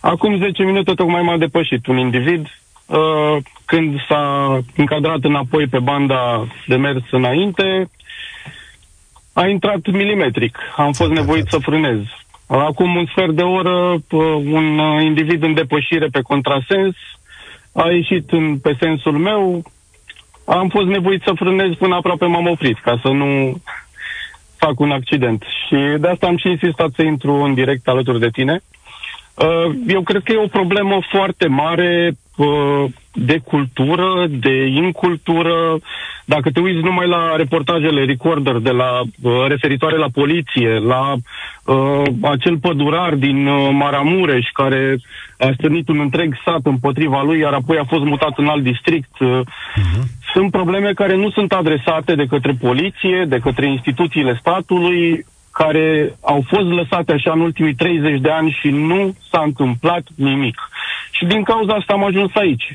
Acum 0.00 0.38
10 0.38 0.62
minute 0.62 0.92
tocmai 0.94 1.22
m-a 1.22 1.36
depășit 1.36 1.86
un 1.86 1.98
individ 1.98 2.46
uh, 2.86 3.36
când 3.64 4.00
s-a 4.08 4.58
încadrat 4.76 5.18
înapoi 5.22 5.66
pe 5.66 5.78
banda 5.78 6.46
de 6.66 6.76
mers 6.76 7.02
înainte, 7.10 7.90
a 9.32 9.46
intrat 9.46 9.90
milimetric. 9.92 10.58
Am 10.76 10.92
fost 10.92 11.10
nevoit 11.10 11.46
să 11.48 11.58
frânez. 11.58 12.00
Acum 12.46 12.96
un 12.96 13.06
sfert 13.06 13.32
de 13.32 13.42
oră, 13.42 13.92
uh, 14.10 14.34
un 14.52 14.80
individ 15.00 15.42
în 15.42 15.54
depășire 15.54 16.06
pe 16.06 16.20
contrasens 16.20 16.96
a 17.72 17.90
ieșit 17.90 18.30
în, 18.30 18.58
pe 18.58 18.76
sensul 18.80 19.18
meu, 19.18 19.62
am 20.44 20.68
fost 20.68 20.86
nevoit 20.86 21.22
să 21.22 21.32
frânez 21.34 21.74
până 21.78 21.94
aproape 21.94 22.26
m-am 22.26 22.46
oprit, 22.46 22.78
ca 22.78 22.98
să 23.02 23.08
nu 23.08 23.60
fac 24.56 24.80
un 24.80 24.90
accident. 24.90 25.42
Și 25.66 25.76
de 25.98 26.08
asta 26.08 26.26
am 26.26 26.36
și 26.36 26.48
insistat 26.48 26.90
să 26.94 27.02
intru 27.02 27.32
în 27.32 27.54
direct 27.54 27.88
alături 27.88 28.20
de 28.20 28.28
tine. 28.28 28.62
Uh, 29.34 29.74
eu 29.86 30.02
cred 30.02 30.22
că 30.22 30.32
e 30.32 30.36
o 30.36 30.56
problemă 30.58 30.98
foarte 31.10 31.46
mare 31.46 32.12
uh, 32.36 32.84
de 33.12 33.38
cultură, 33.44 34.26
de 34.28 34.66
incultură. 34.66 35.78
Dacă 36.24 36.50
te 36.50 36.60
uiți 36.60 36.84
numai 36.84 37.08
la 37.08 37.36
reportajele 37.36 38.04
recorder 38.04 38.56
de 38.56 38.70
la 38.70 39.00
uh, 39.00 39.44
referitoare 39.48 39.96
la 39.96 40.08
poliție, 40.12 40.78
la 40.78 41.14
uh, 41.64 42.02
acel 42.22 42.58
pădurar 42.58 43.14
din 43.14 43.46
uh, 43.46 43.68
Maramureș 43.72 44.46
care 44.52 44.96
a 45.38 45.50
stârnit 45.54 45.88
un 45.88 46.00
întreg 46.00 46.34
sat 46.44 46.60
împotriva 46.62 47.22
lui, 47.22 47.38
iar 47.38 47.52
apoi 47.52 47.78
a 47.78 47.84
fost 47.84 48.04
mutat 48.04 48.32
în 48.38 48.46
alt 48.46 48.62
district. 48.62 49.18
Uh, 49.20 49.40
uh-huh 49.40 50.18
sunt 50.32 50.50
probleme 50.50 50.92
care 50.92 51.16
nu 51.16 51.30
sunt 51.30 51.52
adresate 51.52 52.14
de 52.14 52.26
către 52.26 52.52
poliție, 52.60 53.24
de 53.28 53.38
către 53.38 53.66
instituțiile 53.70 54.36
statului, 54.40 55.26
care 55.52 56.14
au 56.20 56.44
fost 56.48 56.68
lăsate 56.68 57.12
așa 57.12 57.32
în 57.32 57.40
ultimii 57.40 57.74
30 57.74 58.20
de 58.20 58.30
ani 58.30 58.56
și 58.60 58.68
nu 58.68 59.14
s-a 59.30 59.42
întâmplat 59.44 60.06
nimic. 60.14 60.56
Și 61.20 61.26
din 61.26 61.42
cauza 61.42 61.72
asta 61.74 61.92
am 61.92 62.04
ajuns 62.04 62.34
aici. 62.34 62.72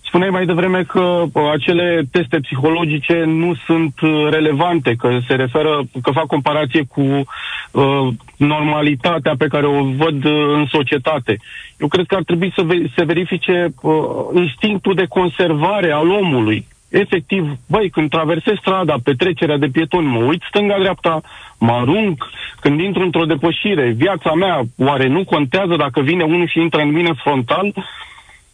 Spuneai 0.00 0.30
mai 0.30 0.46
devreme 0.46 0.82
că 0.82 1.00
uh, 1.00 1.50
acele 1.52 2.02
teste 2.10 2.38
psihologice 2.40 3.24
nu 3.26 3.54
sunt 3.66 4.00
uh, 4.00 4.26
relevante, 4.30 4.94
că 4.98 5.18
se 5.26 5.34
referă, 5.34 5.80
că 6.02 6.10
fac 6.10 6.26
comparație 6.26 6.82
cu 6.88 7.00
uh, 7.00 8.08
normalitatea 8.36 9.34
pe 9.38 9.46
care 9.46 9.66
o 9.66 9.84
văd 9.84 10.24
uh, 10.24 10.32
în 10.54 10.66
societate. 10.66 11.36
Eu 11.78 11.88
cred 11.88 12.06
că 12.06 12.14
ar 12.14 12.22
trebui 12.22 12.52
să 12.56 12.62
ve- 12.62 12.90
se 12.96 13.04
verifice 13.04 13.74
uh, 13.82 13.94
instinctul 14.34 14.94
de 14.94 15.06
conservare 15.06 15.90
al 15.92 16.08
omului 16.10 16.66
efectiv, 17.00 17.58
băi, 17.66 17.90
când 17.90 18.10
traversez 18.10 18.54
strada 18.56 18.96
pe 19.04 19.12
trecerea 19.12 19.56
de 19.56 19.68
pietoni, 19.72 20.06
mă 20.06 20.24
uit 20.24 20.42
stânga-dreapta, 20.48 21.20
mă 21.58 21.72
arunc, 21.72 22.30
când 22.60 22.80
intru 22.80 23.02
într-o 23.02 23.24
depășire, 23.24 23.90
viața 23.90 24.32
mea 24.32 24.62
oare 24.76 25.06
nu 25.06 25.24
contează 25.24 25.76
dacă 25.76 26.00
vine 26.00 26.22
unul 26.22 26.48
și 26.48 26.60
intră 26.60 26.80
în 26.80 26.92
mine 26.92 27.12
frontal? 27.22 27.74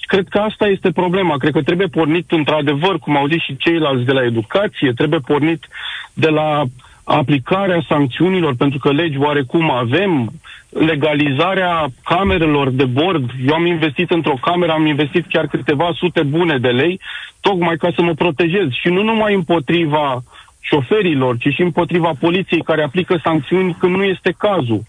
Cred 0.00 0.28
că 0.28 0.38
asta 0.38 0.66
este 0.66 0.90
problema. 0.90 1.36
Cred 1.36 1.52
că 1.52 1.62
trebuie 1.62 1.86
pornit 1.86 2.30
într-adevăr, 2.30 2.98
cum 2.98 3.16
au 3.16 3.26
zis 3.26 3.42
și 3.42 3.56
ceilalți 3.56 4.04
de 4.04 4.12
la 4.12 4.24
educație, 4.24 4.92
trebuie 4.92 5.18
pornit 5.18 5.68
de 6.12 6.28
la 6.28 6.64
aplicarea 7.04 7.84
sancțiunilor, 7.88 8.54
pentru 8.54 8.78
că 8.78 8.92
legi 8.92 9.18
oarecum 9.18 9.70
avem, 9.70 10.32
legalizarea 10.70 11.86
camerelor 12.04 12.70
de 12.70 12.84
bord. 12.84 13.30
Eu 13.46 13.54
am 13.54 13.66
investit 13.66 14.10
într-o 14.10 14.38
cameră, 14.40 14.72
am 14.72 14.86
investit 14.86 15.26
chiar 15.26 15.46
câteva 15.46 15.90
sute 15.96 16.22
bune 16.22 16.58
de 16.58 16.68
lei, 16.68 17.00
tocmai 17.40 17.76
ca 17.76 17.90
să 17.94 18.02
mă 18.02 18.14
protejez. 18.14 18.68
Și 18.70 18.88
nu 18.88 19.02
numai 19.02 19.34
împotriva 19.34 20.22
șoferilor, 20.60 21.36
ci 21.38 21.48
și 21.48 21.62
împotriva 21.62 22.10
poliției 22.20 22.62
care 22.62 22.82
aplică 22.82 23.20
sancțiuni 23.22 23.76
când 23.78 23.96
nu 23.96 24.04
este 24.04 24.34
cazul. 24.38 24.82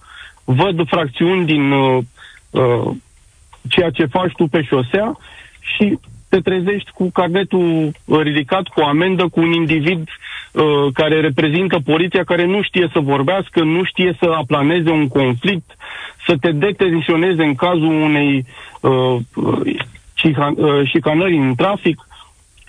Văd 0.44 0.88
fracțiuni 0.88 1.46
din 1.46 1.72
uh, 1.72 1.98
uh, 2.50 2.92
ceea 3.70 3.90
ce 3.90 4.06
faci 4.06 4.32
tu 4.32 4.46
pe 4.48 4.64
șosea 4.64 5.18
și 5.60 6.00
te 6.32 6.40
trezești 6.40 6.92
cu 6.92 7.10
carnetul 7.12 7.92
ridicat, 8.22 8.68
cu 8.68 8.80
amendă, 8.82 9.28
cu 9.28 9.40
un 9.40 9.52
individ 9.52 10.02
uh, 10.08 10.64
care 10.94 11.20
reprezintă 11.20 11.80
poliția, 11.86 12.24
care 12.24 12.46
nu 12.46 12.62
știe 12.62 12.90
să 12.94 13.00
vorbească, 13.00 13.64
nu 13.64 13.84
știe 13.84 14.16
să 14.20 14.26
aplaneze 14.38 14.90
un 14.90 15.08
conflict, 15.08 15.70
să 16.26 16.36
te 16.42 16.52
detenționeze 16.52 17.44
în 17.44 17.56
cazul 17.56 18.02
unei 18.02 18.46
uh, 18.82 19.18
uh, 19.36 20.90
șicanări 20.92 21.38
în 21.38 21.56
trafic. 21.56 21.98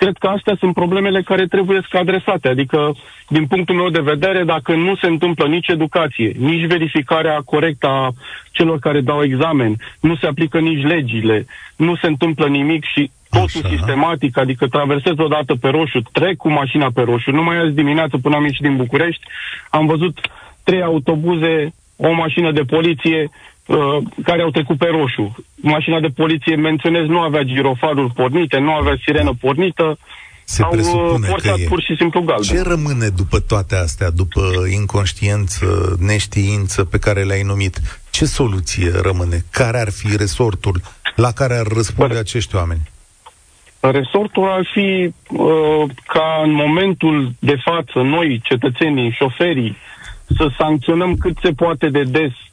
Cred 0.03 0.17
că 0.19 0.27
astea 0.27 0.57
sunt 0.59 0.75
problemele 0.75 1.23
care 1.23 1.47
trebuie 1.47 1.81
să 1.91 1.97
adresate. 1.97 2.49
Adică, 2.49 2.95
din 3.29 3.47
punctul 3.47 3.75
meu 3.75 3.89
de 3.89 4.01
vedere, 4.01 4.45
dacă 4.45 4.75
nu 4.75 4.97
se 4.97 5.07
întâmplă 5.07 5.47
nici 5.47 5.69
educație, 5.69 6.33
nici 6.39 6.67
verificarea 6.67 7.43
corectă 7.45 7.87
a 7.87 8.11
celor 8.51 8.79
care 8.79 9.01
dau 9.01 9.23
examen, 9.23 9.77
nu 10.01 10.17
se 10.17 10.27
aplică 10.27 10.59
nici 10.59 10.83
legile, 10.83 11.47
nu 11.77 11.97
se 11.97 12.07
întâmplă 12.07 12.47
nimic 12.47 12.85
și 12.85 13.11
totul 13.31 13.61
Așa. 13.65 13.69
sistematic, 13.69 14.39
adică 14.39 14.67
traversez 14.67 15.15
odată 15.17 15.55
pe 15.55 15.69
roșu, 15.69 16.01
trec 16.13 16.37
cu 16.37 16.51
mașina 16.51 16.91
pe 16.95 17.03
roșu. 17.03 17.31
Numai 17.31 17.57
azi 17.57 17.75
dimineață, 17.75 18.19
până 18.19 18.37
am 18.37 18.45
ieșit 18.45 18.63
din 18.63 18.77
București, 18.77 19.23
am 19.71 19.87
văzut 19.87 20.19
trei 20.65 20.83
autobuze, 20.83 21.75
o 21.97 22.13
mașină 22.13 22.53
de 22.53 22.63
poliție 22.63 23.31
uh, 23.67 23.97
care 24.23 24.43
au 24.43 24.51
trecut 24.51 24.79
pe 24.79 24.87
roșu. 24.87 25.35
Mașina 25.55 26.01
de 26.01 26.09
poliție, 26.09 26.57
menționez, 26.57 27.07
nu 27.07 27.21
avea 27.21 27.43
girofaruri 27.43 28.13
pornite, 28.13 28.59
nu 28.59 28.73
avea 28.73 28.97
sirenă 29.05 29.33
pornită, 29.41 29.99
se 30.45 30.63
au 30.63 30.73
uh, 30.73 31.27
forțat 31.29 31.55
că 31.55 31.61
e. 31.61 31.67
pur 31.67 31.83
și 31.83 31.97
simplu 31.97 32.21
galben. 32.21 32.57
Ce 32.57 32.63
rămâne 32.63 33.09
după 33.09 33.39
toate 33.41 33.77
astea, 33.77 34.11
după 34.11 34.41
inconștiență, 34.73 35.97
neștiință 35.99 36.85
pe 36.85 36.99
care 36.99 37.23
le-ai 37.23 37.43
numit? 37.43 38.01
Ce 38.11 38.25
soluție 38.25 38.91
rămâne? 39.03 39.45
Care 39.51 39.79
ar 39.79 39.91
fi 39.91 40.17
resortul 40.17 40.81
la 41.17 41.33
care 41.33 41.55
ar 41.55 41.67
răspunde 41.67 42.19
acești 42.19 42.57
oameni? 42.57 42.91
Resortul 43.81 44.51
ar 44.51 44.69
fi 44.73 45.15
uh, 45.29 45.91
ca 46.07 46.41
în 46.45 46.53
momentul 46.53 47.33
de 47.39 47.57
față, 47.65 47.99
noi, 47.99 48.41
cetățenii, 48.45 49.17
șoferii, 49.19 49.77
să 50.37 50.51
sancționăm 50.59 51.17
cât 51.17 51.37
se 51.43 51.51
poate 51.51 51.89
de 51.89 52.03
des 52.03 52.31
uh, 52.31 52.52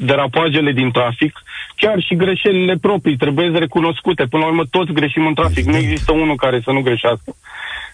derapajele 0.00 0.72
din 0.72 0.90
trafic, 0.90 1.42
chiar 1.76 2.00
și 2.00 2.16
greșelile 2.16 2.76
proprii 2.80 3.16
trebuie 3.16 3.48
recunoscute. 3.48 4.24
Până 4.24 4.42
la 4.42 4.48
urmă, 4.48 4.64
toți 4.70 4.92
greșim 4.92 5.26
în 5.26 5.34
trafic. 5.34 5.64
Nu 5.64 5.76
există 5.76 6.12
unul 6.12 6.36
care 6.36 6.60
să 6.64 6.72
nu 6.72 6.80
greșească. 6.80 7.36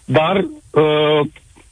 Dar 0.05 0.37
uh, 0.37 1.21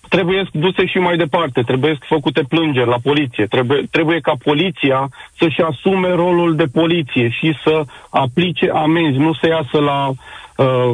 trebuie 0.09 0.49
duse 0.53 0.87
și 0.87 0.99
mai 0.99 1.17
departe, 1.17 1.63
trebuie 1.63 1.99
făcute 2.01 2.43
plângeri 2.49 2.89
la 2.89 2.99
poliție, 3.03 3.47
trebuie, 3.47 3.83
trebuie 3.91 4.21
ca 4.21 4.35
poliția 4.45 5.09
să-și 5.39 5.61
asume 5.61 6.11
rolul 6.15 6.57
de 6.57 6.65
poliție 6.73 7.29
și 7.29 7.57
să 7.65 7.83
aplice 8.11 8.71
amenzi, 8.75 9.19
nu 9.19 9.33
să 9.33 9.47
iasă 9.47 9.79
la 9.79 10.09
uh, 10.09 10.93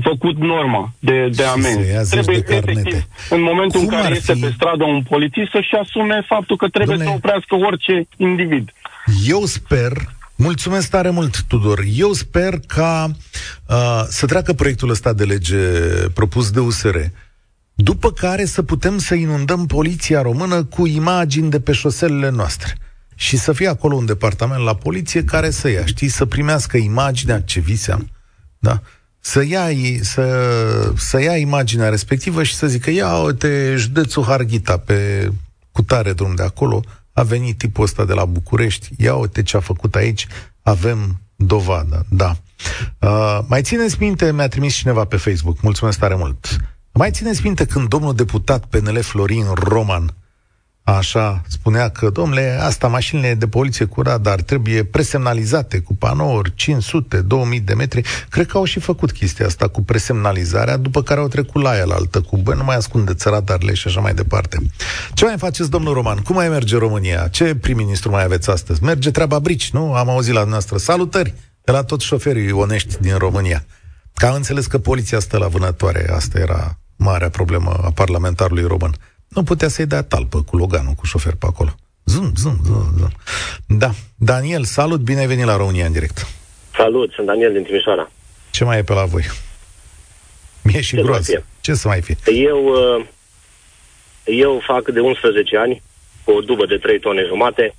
făcut 0.00 0.36
norma 0.36 0.92
de, 0.98 1.28
de 1.28 1.44
amenzi. 1.44 2.10
Trebuie 2.10 2.38
de 2.38 2.54
efectiv, 2.54 3.06
în 3.30 3.42
momentul 3.42 3.80
Cum 3.80 3.88
în 3.94 4.02
care 4.02 4.14
este 4.14 4.32
fi... 4.34 4.40
pe 4.40 4.52
stradă 4.54 4.84
un 4.84 5.02
polițist, 5.02 5.50
să-și 5.50 5.74
asume 5.82 6.24
faptul 6.26 6.56
că 6.56 6.68
trebuie 6.68 6.96
Dumne... 6.96 7.10
să 7.10 7.16
oprească 7.16 7.54
orice 7.54 8.06
individ. 8.16 8.72
Eu 9.26 9.44
sper 9.44 9.92
Mulțumesc 10.36 10.90
tare 10.90 11.10
mult, 11.10 11.42
Tudor. 11.42 11.84
Eu 11.94 12.12
sper 12.12 12.60
ca 12.66 13.10
uh, 13.68 14.02
să 14.08 14.26
treacă 14.26 14.52
proiectul 14.52 14.90
ăsta 14.90 15.12
de 15.12 15.24
lege 15.24 15.56
propus 16.14 16.50
de 16.50 16.60
USR, 16.60 16.96
după 17.74 18.12
care 18.12 18.44
să 18.44 18.62
putem 18.62 18.98
să 18.98 19.14
inundăm 19.14 19.66
poliția 19.66 20.22
română 20.22 20.64
cu 20.64 20.86
imagini 20.86 21.50
de 21.50 21.60
pe 21.60 21.72
șoselele 21.72 22.30
noastre 22.30 22.76
și 23.14 23.36
să 23.36 23.52
fie 23.52 23.68
acolo 23.68 23.96
un 23.96 24.06
departament 24.06 24.64
la 24.64 24.74
poliție 24.74 25.24
care 25.24 25.50
să 25.50 25.68
ia, 25.68 25.86
știi, 25.86 26.08
să 26.08 26.24
primească 26.24 26.76
imaginea 26.76 27.40
ce 27.40 27.60
viseam 27.60 28.10
da? 28.62 28.80
Să 29.24 29.44
ia, 29.44 29.68
să, 30.00 30.92
să 30.96 31.20
ia 31.22 31.36
imaginea 31.36 31.88
respectivă 31.88 32.42
și 32.42 32.54
să 32.54 32.66
zică, 32.66 32.90
ia 32.90 33.16
uite, 33.16 33.74
județul 33.76 34.24
Harghita 34.24 34.76
pe 34.76 35.30
cutare 35.72 36.12
drum 36.12 36.34
de 36.34 36.42
acolo, 36.42 36.82
a 37.12 37.22
venit 37.22 37.58
tipul 37.58 37.84
ăsta 37.84 38.04
de 38.04 38.12
la 38.12 38.24
București, 38.24 38.88
ia 38.98 39.14
uite 39.14 39.42
ce 39.42 39.56
a 39.56 39.60
făcut 39.60 39.94
aici, 39.94 40.26
avem 40.62 41.20
dovadă, 41.36 42.06
da. 42.08 42.36
Uh, 42.98 43.38
mai 43.46 43.62
țineți 43.62 43.96
minte, 44.00 44.32
mi-a 44.32 44.48
trimis 44.48 44.74
cineva 44.74 45.04
pe 45.04 45.16
Facebook, 45.16 45.60
mulțumesc 45.60 45.98
tare 45.98 46.14
mult. 46.14 46.56
Mai 46.92 47.10
țineți 47.10 47.40
minte 47.44 47.64
când 47.64 47.88
domnul 47.88 48.14
deputat 48.14 48.64
PNL 48.64 49.02
Florin 49.02 49.44
Roman 49.54 50.14
Așa, 50.84 51.42
spunea 51.48 51.88
că, 51.88 52.10
domnule, 52.10 52.58
asta 52.60 52.88
mașinile 52.88 53.34
de 53.34 53.48
poliție 53.48 53.84
cu 53.84 54.02
radar 54.02 54.40
trebuie 54.40 54.84
presemnalizate 54.84 55.78
cu 55.78 55.94
panouri 55.94 56.54
500, 56.54 57.20
2000 57.20 57.60
de 57.60 57.74
metri. 57.74 58.02
Cred 58.28 58.46
că 58.46 58.56
au 58.56 58.64
și 58.64 58.80
făcut 58.80 59.12
chestia 59.12 59.46
asta 59.46 59.68
cu 59.68 59.82
presemnalizarea, 59.82 60.76
după 60.76 61.02
care 61.02 61.20
au 61.20 61.28
trecut 61.28 61.62
la 61.62 61.78
el 61.78 61.92
altă 61.92 62.20
cu, 62.20 62.36
bă, 62.36 62.54
nu 62.54 62.64
mai 62.64 62.76
ascundeți 62.76 63.28
radarele 63.28 63.74
și 63.74 63.88
așa 63.88 64.00
mai 64.00 64.14
departe. 64.14 64.58
Ce 65.14 65.24
mai 65.24 65.38
faceți, 65.38 65.70
domnul 65.70 65.94
Roman? 65.94 66.18
Cum 66.18 66.34
mai 66.34 66.48
merge 66.48 66.76
România? 66.76 67.28
Ce 67.28 67.54
prim-ministru 67.54 68.10
mai 68.10 68.24
aveți 68.24 68.50
astăzi? 68.50 68.82
Merge 68.82 69.10
treaba 69.10 69.38
brici, 69.38 69.70
nu? 69.70 69.94
Am 69.94 70.08
auzit 70.08 70.34
la 70.34 70.44
noastră. 70.44 70.76
Salutări 70.76 71.34
de 71.64 71.72
la 71.72 71.82
toți 71.82 72.04
șoferii 72.04 72.52
onești 72.52 72.96
din 73.00 73.16
România. 73.16 73.64
Că 74.14 74.26
am 74.26 74.34
înțeles 74.34 74.66
că 74.66 74.78
poliția 74.78 75.18
stă 75.18 75.38
la 75.38 75.46
vânătoare. 75.46 76.10
Asta 76.14 76.38
era 76.38 76.78
marea 76.96 77.28
problemă 77.28 77.80
a 77.84 77.90
parlamentarului 77.90 78.64
român 78.64 78.94
nu 79.34 79.42
putea 79.42 79.68
să-i 79.68 79.86
dea 79.86 80.02
talpă 80.02 80.42
cu 80.42 80.56
Loganul, 80.56 80.92
cu 80.92 81.06
șofer 81.06 81.34
pe 81.38 81.46
acolo. 81.46 81.74
Zum, 82.04 82.32
zum, 82.36 82.58
zum, 82.64 82.94
zum. 82.98 83.12
Da. 83.66 83.90
Daniel, 84.16 84.64
salut, 84.64 85.00
bine 85.00 85.20
ai 85.20 85.26
venit 85.26 85.44
la 85.44 85.56
România 85.56 85.86
în 85.86 85.92
direct. 85.92 86.26
Salut, 86.76 87.12
sunt 87.12 87.26
Daniel 87.26 87.52
din 87.52 87.62
Timișoara. 87.62 88.10
Ce 88.50 88.64
mai 88.64 88.78
e 88.78 88.82
pe 88.82 88.92
la 88.92 89.04
voi? 89.04 89.24
Mie 90.62 90.80
și 90.80 90.96
Ce 90.96 91.02
groază. 91.02 91.44
Ce 91.60 91.74
să 91.74 91.88
mai 91.88 92.00
fie? 92.00 92.16
Eu, 92.26 92.64
uh, 92.64 93.04
eu 94.24 94.62
fac 94.66 94.88
de 94.88 95.00
11 95.00 95.56
ani 95.56 95.82
cu 96.24 96.30
o 96.30 96.40
dubă 96.40 96.66
de 96.66 96.76
3 96.76 97.00
tone 97.00 97.24
jumate, 97.26 97.74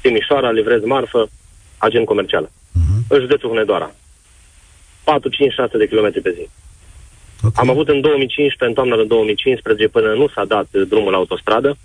Timișoara, 0.00 0.50
livrez 0.50 0.80
marfă, 0.84 1.28
agent 1.78 2.06
comercial. 2.06 2.46
Uh-huh. 2.46 3.08
În 3.08 3.20
județul 3.20 3.48
Hunedoara. 3.48 3.94
4, 5.04 5.28
5, 5.28 5.52
6 5.52 5.78
de 5.78 5.86
kilometri 5.86 6.20
pe 6.20 6.32
zi. 6.36 6.48
Okay. 7.44 7.64
Am 7.64 7.70
avut 7.70 7.88
în 7.88 8.00
2015, 8.00 8.64
în 8.64 8.72
toamna 8.72 8.96
de 8.96 9.04
2015, 9.04 9.88
până 9.88 10.14
nu 10.14 10.28
s-a 10.28 10.44
dat 10.44 10.66
drumul 10.88 11.10
la 11.10 11.16
autostradă, 11.16 11.76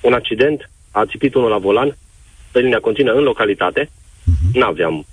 un 0.00 0.12
accident, 0.12 0.70
a 0.90 1.06
țipit 1.06 1.34
unul 1.34 1.50
la 1.50 1.58
volan, 1.58 1.96
pe 2.52 2.60
linia 2.60 2.80
continuă 2.80 3.14
în 3.14 3.22
localitate, 3.22 3.84
uh-huh. 3.84 4.52
n-aveam 4.52 5.06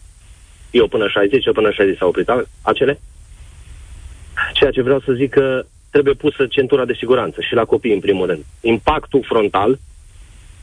eu 0.74 0.88
până 0.88 1.08
60, 1.08 1.46
eu 1.46 1.54
până 1.54 1.72
60 1.72 1.98
s-au 1.98 2.08
oprit 2.08 2.30
acele. 2.62 3.00
Ceea 4.54 4.72
ce 4.72 4.82
vreau 4.82 5.00
să 5.00 5.14
zic 5.14 5.30
că 5.30 5.66
trebuie 5.90 6.14
pusă 6.14 6.46
centura 6.46 6.86
de 6.86 6.94
siguranță 6.98 7.42
și 7.42 7.54
la 7.54 7.66
copii 7.66 7.94
în 7.94 8.00
primul 8.00 8.28
rând. 8.28 8.46
Impactul 8.62 9.24
frontal 9.24 9.80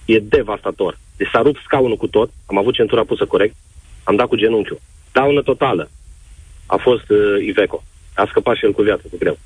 e 0.04 0.18
devastator. 0.18 0.98
Deci 1.16 1.28
s-a 1.32 1.42
rupt 1.42 1.60
scaunul 1.64 1.96
cu 1.96 2.06
tot, 2.06 2.30
am 2.46 2.58
avut 2.58 2.74
centura 2.74 3.04
pusă 3.04 3.24
corect, 3.26 3.54
am 4.04 4.16
dat 4.16 4.26
cu 4.26 4.36
genunchiul. 4.36 4.80
Daună 5.12 5.42
totală. 5.42 5.90
A 6.66 6.76
fost 6.76 7.10
uh, 7.10 7.46
Iveco. 7.46 7.82
A 8.14 8.26
scăpat 8.28 8.56
și 8.56 8.64
el 8.64 8.72
cu 8.72 8.82
viață, 8.82 9.02
cu 9.10 9.16
greu. 9.18 9.38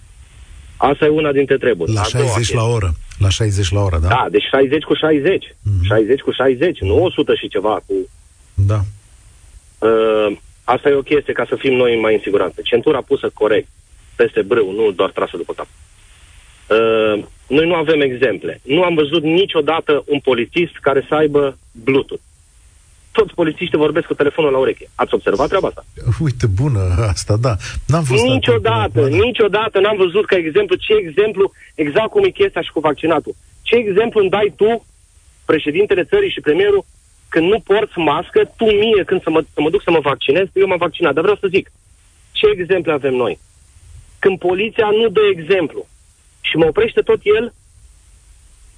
Asta 0.76 1.04
e 1.04 1.08
una 1.08 1.32
dintre 1.32 1.56
treburi. 1.56 1.92
La 1.92 2.02
60 2.02 2.52
la 2.52 2.64
oră. 2.64 2.94
La 3.18 3.28
60 3.28 3.70
la 3.70 3.80
oră, 3.80 3.98
da? 3.98 4.08
Da, 4.08 4.26
deci 4.30 4.44
60 4.50 4.82
cu 4.82 4.94
60. 4.94 5.46
Mm-hmm. 5.46 5.86
60 5.86 6.20
cu 6.20 6.30
60, 6.30 6.80
nu 6.80 7.02
100 7.02 7.34
și 7.34 7.48
ceva 7.48 7.82
cu... 7.86 7.94
Da. 8.54 8.80
Uh, 9.78 10.36
asta 10.64 10.88
e 10.88 10.94
o 10.94 11.02
chestie 11.02 11.32
ca 11.32 11.46
să 11.48 11.56
fim 11.56 11.72
noi 11.74 12.00
mai 12.00 12.14
în 12.14 12.20
siguranță. 12.20 12.60
Centura 12.64 13.00
pusă 13.00 13.30
corect, 13.34 13.68
peste 14.16 14.42
brâu, 14.42 14.72
nu 14.72 14.90
doar 14.90 15.10
trasă 15.10 15.36
după 15.36 15.52
cap. 15.52 15.66
Uh, 16.68 17.24
noi 17.46 17.66
nu 17.66 17.74
avem 17.74 18.00
exemple. 18.00 18.60
Nu 18.62 18.82
am 18.82 18.94
văzut 18.94 19.22
niciodată 19.22 20.04
un 20.06 20.18
polițist 20.18 20.76
care 20.80 21.04
să 21.08 21.14
aibă 21.14 21.58
Bluetooth. 21.72 22.22
Toți 23.18 23.34
polițiștii 23.34 23.84
vorbesc 23.86 24.06
cu 24.06 24.14
telefonul 24.14 24.52
la 24.52 24.58
ureche. 24.58 24.86
Ați 24.94 25.14
observat 25.14 25.48
treaba 25.48 25.68
asta? 25.68 25.84
Uite, 26.26 26.46
bună 26.46 26.82
asta, 27.12 27.34
da. 27.46 27.54
N-am 27.86 28.04
fost 28.10 28.24
niciodată, 28.36 29.00
atent, 29.00 29.22
niciodată 29.28 29.76
n-am 29.80 29.96
văzut 29.96 30.24
ca 30.26 30.36
exemplu 30.36 30.74
ce 30.86 30.94
exemplu, 31.06 31.44
exact 31.74 32.10
cum 32.10 32.24
e 32.24 32.38
chestia 32.40 32.62
și 32.62 32.74
cu 32.74 32.80
vaccinatul. 32.80 33.34
Ce 33.62 33.74
exemplu 33.76 34.20
îmi 34.20 34.34
dai 34.36 34.52
tu, 34.56 34.70
președintele 35.44 36.04
țării 36.04 36.34
și 36.34 36.44
premierul, 36.46 36.84
când 37.28 37.46
nu 37.52 37.58
porți 37.60 37.98
mască, 37.98 38.40
tu 38.56 38.64
mie, 38.64 39.02
când 39.04 39.22
să 39.22 39.30
mă, 39.30 39.40
să 39.54 39.60
mă 39.60 39.70
duc 39.70 39.82
să 39.82 39.90
mă 39.90 40.00
vaccinez, 40.10 40.46
eu 40.52 40.66
m-am 40.66 40.84
vaccinat. 40.86 41.12
Dar 41.14 41.22
vreau 41.22 41.38
să 41.40 41.52
zic, 41.56 41.70
ce 42.32 42.46
exemple 42.46 42.92
avem 42.92 43.14
noi? 43.14 43.38
Când 44.18 44.38
poliția 44.38 44.88
nu 45.00 45.08
dă 45.08 45.20
exemplu 45.36 45.86
și 46.40 46.56
mă 46.56 46.64
oprește 46.64 47.00
tot 47.00 47.20
el, 47.22 47.54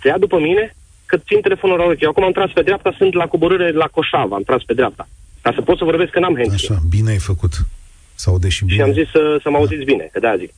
se 0.00 0.08
ia 0.08 0.18
după 0.18 0.38
mine, 0.38 0.74
că 1.06 1.16
țin 1.16 1.40
telefonul 1.40 1.76
la 1.78 1.84
ureche. 1.84 2.04
Eu 2.04 2.10
acum 2.10 2.24
am 2.24 2.32
tras 2.32 2.50
pe 2.52 2.62
dreapta, 2.62 2.94
sunt 2.96 3.14
la 3.14 3.26
coborâre 3.26 3.70
la 3.70 3.86
Coșava, 3.86 4.36
am 4.36 4.42
tras 4.42 4.62
pe 4.62 4.74
dreapta. 4.74 5.08
Ca 5.42 5.52
să 5.54 5.60
pot 5.60 5.78
să 5.78 5.84
vorbesc 5.84 6.10
că 6.10 6.18
n-am 6.18 6.36
hands 6.36 6.54
Așa, 6.54 6.78
bine 6.88 7.10
ai 7.10 7.18
făcut. 7.18 7.52
Sau 8.14 8.38
deși 8.38 8.64
bine. 8.64 8.76
Și 8.76 8.82
am 8.82 8.92
zis 8.92 9.10
să, 9.10 9.38
să 9.42 9.50
mă 9.50 9.56
auziți 9.56 9.84
bine, 9.84 10.08
că 10.12 10.18
da 10.18 10.36
zic. 10.36 10.52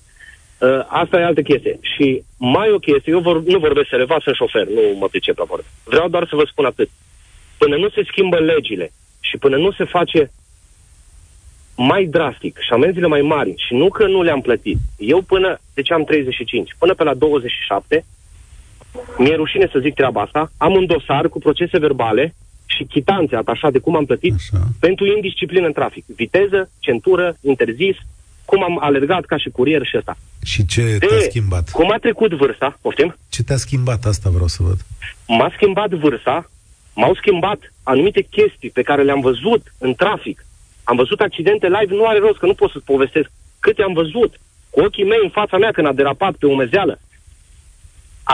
Uh, 0.59 0.69
asta 0.87 1.19
e 1.19 1.25
altă 1.25 1.43
chestie. 1.43 1.79
Și 1.81 2.23
mai 2.37 2.71
o 2.71 2.79
chestie, 2.79 3.13
eu 3.13 3.21
vor, 3.21 3.43
nu 3.43 3.59
vorbesc 3.59 3.89
serios, 3.89 4.23
sunt 4.23 4.35
șofer, 4.35 4.67
nu 4.67 4.97
mă 4.99 5.09
pricep 5.09 5.39
la 5.39 5.45
vorbă. 5.45 5.65
Vreau 5.85 6.09
doar 6.09 6.27
să 6.29 6.37
vă 6.37 6.45
spun 6.51 6.65
atât. 6.65 6.91
Până 7.59 7.77
nu 7.77 7.89
se 7.89 8.03
schimbă 8.07 8.39
legile 8.39 8.93
și 9.21 9.37
până 9.37 9.57
nu 9.57 9.71
se 9.73 9.85
face 9.85 10.31
mai 11.77 12.05
drastic 12.05 12.59
și 12.59 12.73
amenziile 12.73 13.07
mai 13.07 13.21
mari, 13.21 13.55
și 13.57 13.75
nu 13.75 13.89
că 13.89 14.07
nu 14.07 14.23
le-am 14.23 14.41
plătit, 14.41 14.79
eu 14.97 15.21
până, 15.21 15.61
deci 15.75 15.91
am 15.91 16.05
35, 16.05 16.75
până 16.79 16.95
pe 16.95 17.05
la 17.05 17.15
27, 17.15 18.05
mi-e 19.19 19.35
rușine 19.35 19.69
să 19.73 19.79
zic 19.79 19.95
treaba 19.95 20.21
asta, 20.21 20.53
am 20.57 20.75
un 20.75 20.87
dosar 20.87 21.29
cu 21.29 21.39
procese 21.39 21.79
verbale 21.79 22.35
și 22.67 22.85
chitanțe 22.85 23.37
atașate 23.37 23.73
de 23.73 23.79
cum 23.79 23.97
am 23.97 24.05
plătit 24.05 24.35
Așa. 24.35 24.63
pentru 24.81 25.07
indisciplină 25.07 25.67
în 25.67 25.73
trafic. 25.73 26.05
Viteză, 26.07 26.71
centură, 26.79 27.37
interzis, 27.41 27.97
cum 28.45 28.63
am 28.63 28.79
alergat 28.81 29.25
ca 29.25 29.37
și 29.37 29.49
curier 29.51 29.87
și 29.87 29.97
ăsta. 29.97 30.17
Și 30.45 30.67
ce 30.67 30.83
de, 30.99 31.07
te-a 31.07 31.21
schimbat? 31.21 31.71
Cum 31.71 31.91
a 31.91 31.99
trecut 31.99 32.33
vârsta, 32.33 32.79
poftim? 32.81 33.17
Ce 33.29 33.43
te-a 33.43 33.57
schimbat 33.57 34.05
asta 34.05 34.31
vreau 34.31 34.47
să 34.47 34.63
văd? 34.63 34.79
M-a 35.27 35.51
schimbat 35.55 35.91
vârsta, 35.91 36.51
m-au 36.95 37.15
schimbat 37.15 37.59
anumite 37.83 38.23
chestii 38.31 38.71
pe 38.71 38.83
care 38.83 39.03
le-am 39.03 39.21
văzut 39.21 39.63
în 39.79 39.95
trafic. 39.95 40.47
Am 40.85 40.97
văzut 40.97 41.21
accidente 41.21 41.67
live, 41.67 41.95
nu 41.95 42.07
are 42.07 42.19
rost 42.19 42.39
că 42.39 42.47
nu 42.47 42.55
pot 42.55 42.71
să-ți 42.71 42.85
povestesc 42.85 43.31
câte 43.61 43.83
am 43.83 43.93
văzut 43.93 44.41
cu 44.71 44.81
ochii 44.81 45.05
mei 45.05 45.21
în 45.23 45.31
fața 45.31 45.57
mea 45.59 45.71
când 45.71 45.87
a 45.87 45.93
derapat 45.93 46.35
pe 46.35 46.47
umezeală 46.47 46.99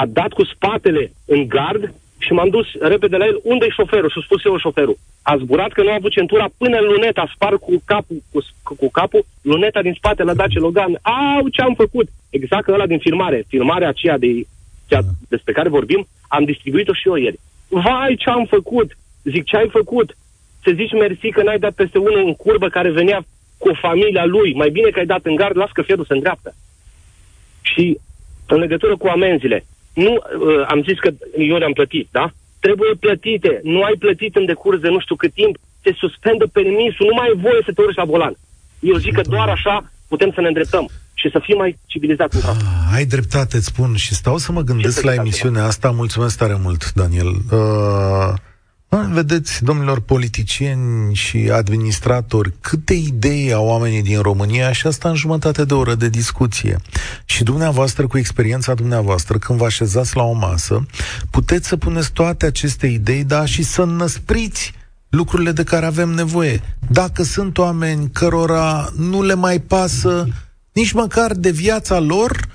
a 0.01 0.07
dat 0.07 0.33
cu 0.33 0.45
spatele 0.45 1.13
în 1.25 1.49
gard 1.49 1.95
și 2.19 2.33
m-am 2.33 2.49
dus 2.49 2.67
repede 2.81 3.17
la 3.17 3.27
el. 3.27 3.41
Unde 3.43 3.65
e 3.65 3.79
șoferul? 3.79 4.11
Și 4.11 4.19
a 4.19 4.25
spus 4.25 4.45
eu 4.45 4.59
șoferul. 4.59 4.99
A 5.23 5.37
zburat 5.37 5.73
că 5.73 5.83
nu 5.83 5.91
a 5.91 5.95
avut 5.95 6.11
centura 6.11 6.47
până 6.59 6.77
în 6.79 6.87
luneta, 6.93 7.21
a 7.21 7.33
spart 7.35 7.61
cu 7.61 7.83
capul, 7.85 8.23
cu, 8.33 8.41
cu 8.81 8.91
capul, 8.91 9.27
luneta 9.43 9.83
din 9.83 9.95
spate 9.97 10.23
la 10.23 10.35
Dacia 10.35 10.61
Logan. 10.61 10.93
Au, 11.03 11.49
ce 11.49 11.63
am 11.63 11.75
făcut? 11.75 12.09
Exact 12.31 12.69
ăla 12.69 12.87
din 12.87 12.99
filmare. 12.99 13.45
Filmarea 13.49 13.89
aceea 13.89 14.19
de, 14.19 14.29
cea 14.87 15.01
despre 15.29 15.53
care 15.53 15.69
vorbim, 15.69 16.07
am 16.29 16.45
distribuit-o 16.45 16.93
și 16.93 17.09
eu 17.09 17.15
ieri. 17.15 17.41
Vai, 17.69 18.15
ce 18.19 18.31
am 18.31 18.45
făcut? 18.45 18.97
Zic, 19.23 19.45
ce 19.45 19.57
ai 19.57 19.69
făcut? 19.69 20.17
Să 20.63 20.71
zici 20.75 20.93
mersi 20.93 21.29
că 21.31 21.43
n-ai 21.43 21.59
dat 21.59 21.73
peste 21.73 21.99
unul 21.99 22.23
în 22.27 22.35
curbă 22.35 22.69
care 22.69 22.91
venea 22.91 23.25
cu 23.59 23.71
familia 23.81 24.25
lui. 24.25 24.55
Mai 24.55 24.71
bine 24.71 24.89
că 24.89 24.99
ai 24.99 25.07
dat 25.07 25.25
în 25.25 25.35
gard, 25.35 25.57
las 25.57 25.71
că 25.71 25.83
fierul 25.83 26.05
se 26.05 26.15
îndreaptă. 26.15 26.55
Și 27.63 27.99
în 28.47 28.59
legătură 28.59 28.97
cu 28.97 29.07
amenziile, 29.07 29.65
nu, 29.95 30.13
uh, 30.13 30.65
am 30.69 30.83
zis 30.83 30.99
că 30.99 31.11
eu 31.39 31.57
le-am 31.57 31.73
plătit, 31.73 32.09
da? 32.11 32.33
Trebuie 32.61 32.93
plătite. 33.01 33.61
Nu 33.63 33.83
ai 33.83 33.97
plătit 33.99 34.37
în 34.37 34.45
decurs 34.45 34.79
de 34.81 34.89
nu 34.89 35.01
știu 35.01 35.15
cât 35.15 35.33
timp, 35.33 35.57
se 35.83 35.93
suspendă 35.99 36.47
permisul, 36.47 37.07
nu 37.07 37.15
mai 37.15 37.27
ai 37.29 37.41
voie 37.47 37.61
să 37.65 37.73
te 37.73 37.83
urci 37.83 37.97
la 37.97 38.05
volan. 38.05 38.35
Eu 38.81 38.97
zic 38.97 39.15
că 39.15 39.21
doar 39.21 39.49
așa 39.49 39.91
putem 40.09 40.31
să 40.35 40.41
ne 40.41 40.47
îndreptăm 40.47 40.89
și 41.15 41.31
să 41.31 41.39
fim 41.43 41.57
mai 41.57 41.79
civilizați 41.87 42.37
în 42.37 42.43
ah, 42.51 42.95
Ai 42.95 43.05
dreptate, 43.05 43.57
îți 43.57 43.67
spun, 43.67 43.97
și 43.97 44.15
stau 44.15 44.37
să 44.39 44.53
mă 44.53 44.61
gândesc 44.61 45.03
la 45.03 45.15
emisiunea 45.15 45.65
asta. 45.65 45.91
Mulțumesc 45.91 46.39
tare 46.39 46.59
mult, 46.63 46.93
Daniel. 46.93 47.27
Uh, 47.27 48.35
Vedeți, 49.03 49.65
domnilor 49.65 50.01
politicieni 50.01 51.15
și 51.15 51.51
administratori, 51.53 52.53
câte 52.61 52.95
idei 52.95 53.53
au 53.53 53.67
oamenii 53.67 54.03
din 54.03 54.21
România 54.21 54.73
și 54.73 54.87
asta 54.87 55.09
în 55.09 55.15
jumătate 55.15 55.65
de 55.65 55.75
oră 55.75 55.95
de 55.95 56.09
discuție. 56.09 56.77
Și 57.25 57.43
dumneavoastră, 57.43 58.07
cu 58.07 58.19
experiența 58.19 58.75
dumneavoastră, 58.75 59.39
când 59.39 59.59
vă 59.59 59.65
așezați 59.65 60.17
la 60.17 60.23
o 60.23 60.33
masă, 60.33 60.87
puteți 61.31 61.69
să 61.69 61.77
puneți 61.77 62.13
toate 62.13 62.47
aceste 62.47 62.87
idei, 62.87 63.25
da, 63.25 63.45
și 63.45 63.63
să 63.63 63.85
năspriți 63.85 64.73
lucrurile 65.09 65.53
de 65.53 65.65
care 65.65 65.87
avem 65.87 66.09
nevoie. 66.09 66.61
Dacă 66.91 67.23
sunt 67.23 67.59
oameni 67.59 68.11
cărora 68.11 68.93
nu 68.97 69.23
le 69.23 69.35
mai 69.35 69.59
pasă 69.61 70.29
nici 70.73 70.93
măcar 70.93 71.33
de 71.33 71.51
viața 71.51 71.99
lor, 71.99 72.49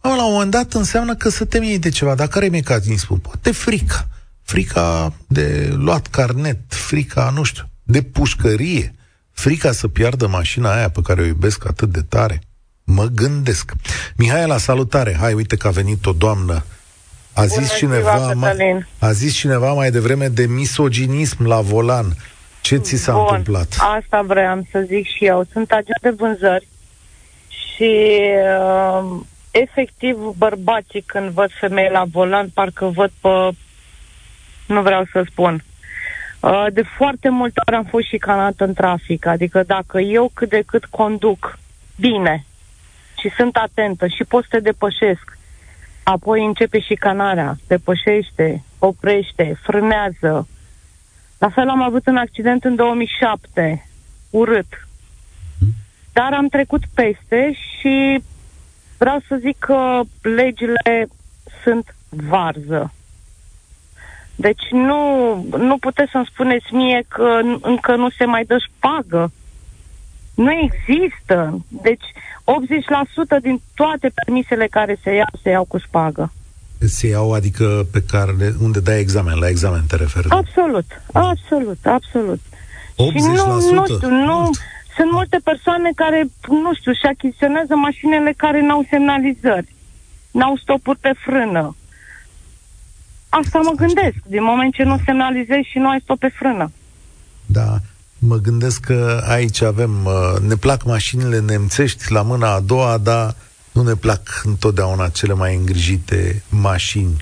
la 0.00 0.26
un 0.26 0.32
moment 0.32 0.50
dat 0.50 0.72
înseamnă 0.72 1.14
că 1.14 1.28
să 1.28 1.44
temi 1.44 1.70
ei 1.70 1.78
de 1.78 1.88
ceva. 1.88 2.14
Dar 2.14 2.26
care 2.26 2.44
e 2.44 2.48
mecanismul? 2.48 3.18
Poate 3.18 3.50
frică 3.50 4.08
frica 4.46 5.12
de 5.26 5.74
luat 5.76 6.06
carnet, 6.06 6.58
frica, 6.68 7.30
nu 7.34 7.42
știu, 7.42 7.64
de 7.82 8.02
pușcărie, 8.02 8.94
frica 9.32 9.72
să 9.72 9.88
piardă 9.88 10.26
mașina 10.26 10.74
aia 10.76 10.90
pe 10.90 11.00
care 11.04 11.20
o 11.20 11.24
iubesc 11.24 11.66
atât 11.66 11.88
de 11.88 12.00
tare. 12.08 12.40
Mă 12.84 13.04
gândesc. 13.04 13.72
Mihaela, 14.16 14.58
salutare! 14.58 15.16
Hai, 15.20 15.32
uite 15.32 15.56
că 15.56 15.66
a 15.66 15.70
venit 15.70 16.06
o 16.06 16.12
doamnă. 16.12 16.64
A 17.32 17.46
zis, 17.46 17.56
Bună 17.56 17.68
cineva, 17.76 18.16
ziua, 18.16 18.32
mai, 18.32 18.86
a 18.98 19.12
zis 19.12 19.34
cineva 19.34 19.72
mai 19.72 19.90
devreme 19.90 20.28
de 20.28 20.46
misoginism 20.46 21.46
la 21.46 21.60
volan. 21.60 22.16
Ce 22.60 22.76
ți 22.76 22.96
s-a 22.96 23.12
Bun, 23.12 23.22
întâmplat? 23.28 23.76
Asta 23.78 24.22
vreau 24.22 24.66
să 24.70 24.84
zic 24.86 25.06
și 25.06 25.24
eu. 25.24 25.46
Sunt 25.52 25.70
agent 25.70 26.00
de 26.00 26.10
vânzări 26.10 26.68
și 27.48 28.08
uh, 28.60 29.20
efectiv 29.50 30.16
bărbații 30.36 31.02
când 31.06 31.30
văd 31.30 31.50
femei 31.60 31.88
la 31.92 32.04
volan 32.10 32.48
parcă 32.54 32.86
văd 32.86 33.12
pe 33.20 33.28
nu 34.66 34.82
vreau 34.82 35.04
să 35.12 35.24
spun. 35.30 35.62
Uh, 36.40 36.66
de 36.72 36.82
foarte 36.82 37.28
multe 37.28 37.60
ori 37.66 37.76
am 37.76 37.84
fost 37.84 38.06
și 38.06 38.16
canată 38.16 38.64
în 38.64 38.72
trafic, 38.72 39.26
adică 39.26 39.62
dacă 39.62 40.00
eu 40.00 40.30
cât 40.34 40.48
de 40.48 40.62
cât 40.66 40.84
conduc 40.84 41.58
bine 42.00 42.44
și 43.18 43.30
sunt 43.36 43.56
atentă 43.56 44.06
și 44.06 44.24
pot 44.24 44.42
să 44.42 44.48
te 44.50 44.60
depășesc, 44.60 45.38
apoi 46.02 46.44
începe 46.44 46.80
și 46.80 46.94
canarea, 46.94 47.56
depășește, 47.66 48.62
oprește, 48.78 49.58
frânează. 49.62 50.48
La 51.38 51.48
fel 51.48 51.68
am 51.68 51.82
avut 51.82 52.06
un 52.06 52.16
accident 52.16 52.64
în 52.64 52.74
2007, 52.74 53.88
urât. 54.30 54.86
Dar 56.12 56.32
am 56.32 56.48
trecut 56.48 56.82
peste 56.94 57.52
și 57.52 58.22
vreau 58.98 59.18
să 59.28 59.36
zic 59.36 59.58
că 59.58 60.00
legile 60.22 61.08
sunt 61.62 61.94
varză. 62.08 62.92
Deci 64.36 64.62
nu, 64.70 65.00
nu 65.56 65.78
puteți 65.78 66.10
să-mi 66.10 66.28
spuneți 66.32 66.74
mie 66.74 67.04
că 67.08 67.38
încă 67.60 67.96
nu 67.96 68.10
se 68.10 68.24
mai 68.24 68.44
dă 68.44 68.56
șpagă. 68.58 69.32
Nu 70.34 70.50
există. 70.52 71.64
Deci 71.68 72.04
80% 73.38 73.40
din 73.42 73.60
toate 73.74 74.12
permisele 74.14 74.66
care 74.66 74.98
se 75.02 75.14
iau, 75.14 75.28
se 75.42 75.50
iau 75.50 75.64
cu 75.64 75.78
șpagă. 75.78 76.32
Se 76.78 77.06
iau, 77.06 77.32
adică 77.32 77.86
pe 77.92 78.02
care, 78.10 78.32
unde 78.62 78.80
dai 78.80 79.00
examen, 79.00 79.38
la 79.38 79.48
examen 79.48 79.82
te 79.88 79.96
referi? 79.96 80.28
Absolut, 80.30 80.84
absolut, 81.12 81.78
absolut. 81.82 82.40
80%? 82.40 82.96
Și 82.96 83.22
nu, 83.22 83.70
nu 83.72 83.84
știu, 83.84 84.08
nu, 84.08 84.50
sunt 84.96 85.10
multe 85.10 85.38
persoane 85.44 85.90
care, 85.94 86.28
nu 86.48 86.74
știu, 86.74 86.92
și 86.92 87.06
achiziționează 87.06 87.74
mașinile 87.74 88.34
care 88.36 88.60
n-au 88.60 88.86
semnalizări, 88.90 89.74
n-au 90.30 90.56
stopuri 90.56 90.98
pe 90.98 91.12
frână, 91.24 91.76
Asta 93.28 93.58
mă 93.58 93.72
gândesc, 93.76 94.16
din 94.26 94.42
moment 94.42 94.74
ce 94.74 94.82
nu 94.82 95.00
semnalizezi 95.04 95.68
și 95.68 95.78
nu 95.78 95.88
ai 95.88 96.00
stop 96.02 96.18
pe 96.18 96.28
frână. 96.28 96.70
Da, 97.46 97.76
mă 98.18 98.36
gândesc 98.36 98.80
că 98.80 99.24
aici 99.28 99.62
avem, 99.62 100.04
uh, 100.04 100.40
ne 100.48 100.54
plac 100.54 100.84
mașinile 100.84 101.40
nemțești 101.40 102.12
la 102.12 102.22
mâna 102.22 102.54
a 102.54 102.60
doua, 102.60 102.98
dar 102.98 103.34
nu 103.72 103.82
ne 103.82 103.94
plac 103.94 104.40
întotdeauna 104.44 105.08
cele 105.08 105.34
mai 105.34 105.54
îngrijite 105.56 106.42
mașini. 106.48 107.16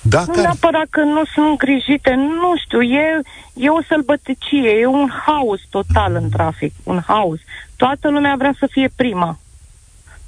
Dacă... 0.00 0.30
Nu 0.34 0.40
neapărat 0.40 0.86
că 0.90 1.00
nu 1.00 1.24
sunt 1.34 1.46
îngrijite, 1.46 2.14
nu 2.14 2.56
știu, 2.64 2.82
e, 2.82 3.20
e 3.54 3.68
o 3.68 3.82
sălbăticie, 3.88 4.70
e 4.70 4.86
un 4.86 5.10
haos 5.26 5.60
total 5.70 6.14
în 6.14 6.28
trafic, 6.28 6.72
un 6.82 7.02
haos. 7.06 7.38
Toată 7.76 8.10
lumea 8.10 8.34
vrea 8.38 8.54
să 8.58 8.68
fie 8.70 8.90
prima. 8.96 9.38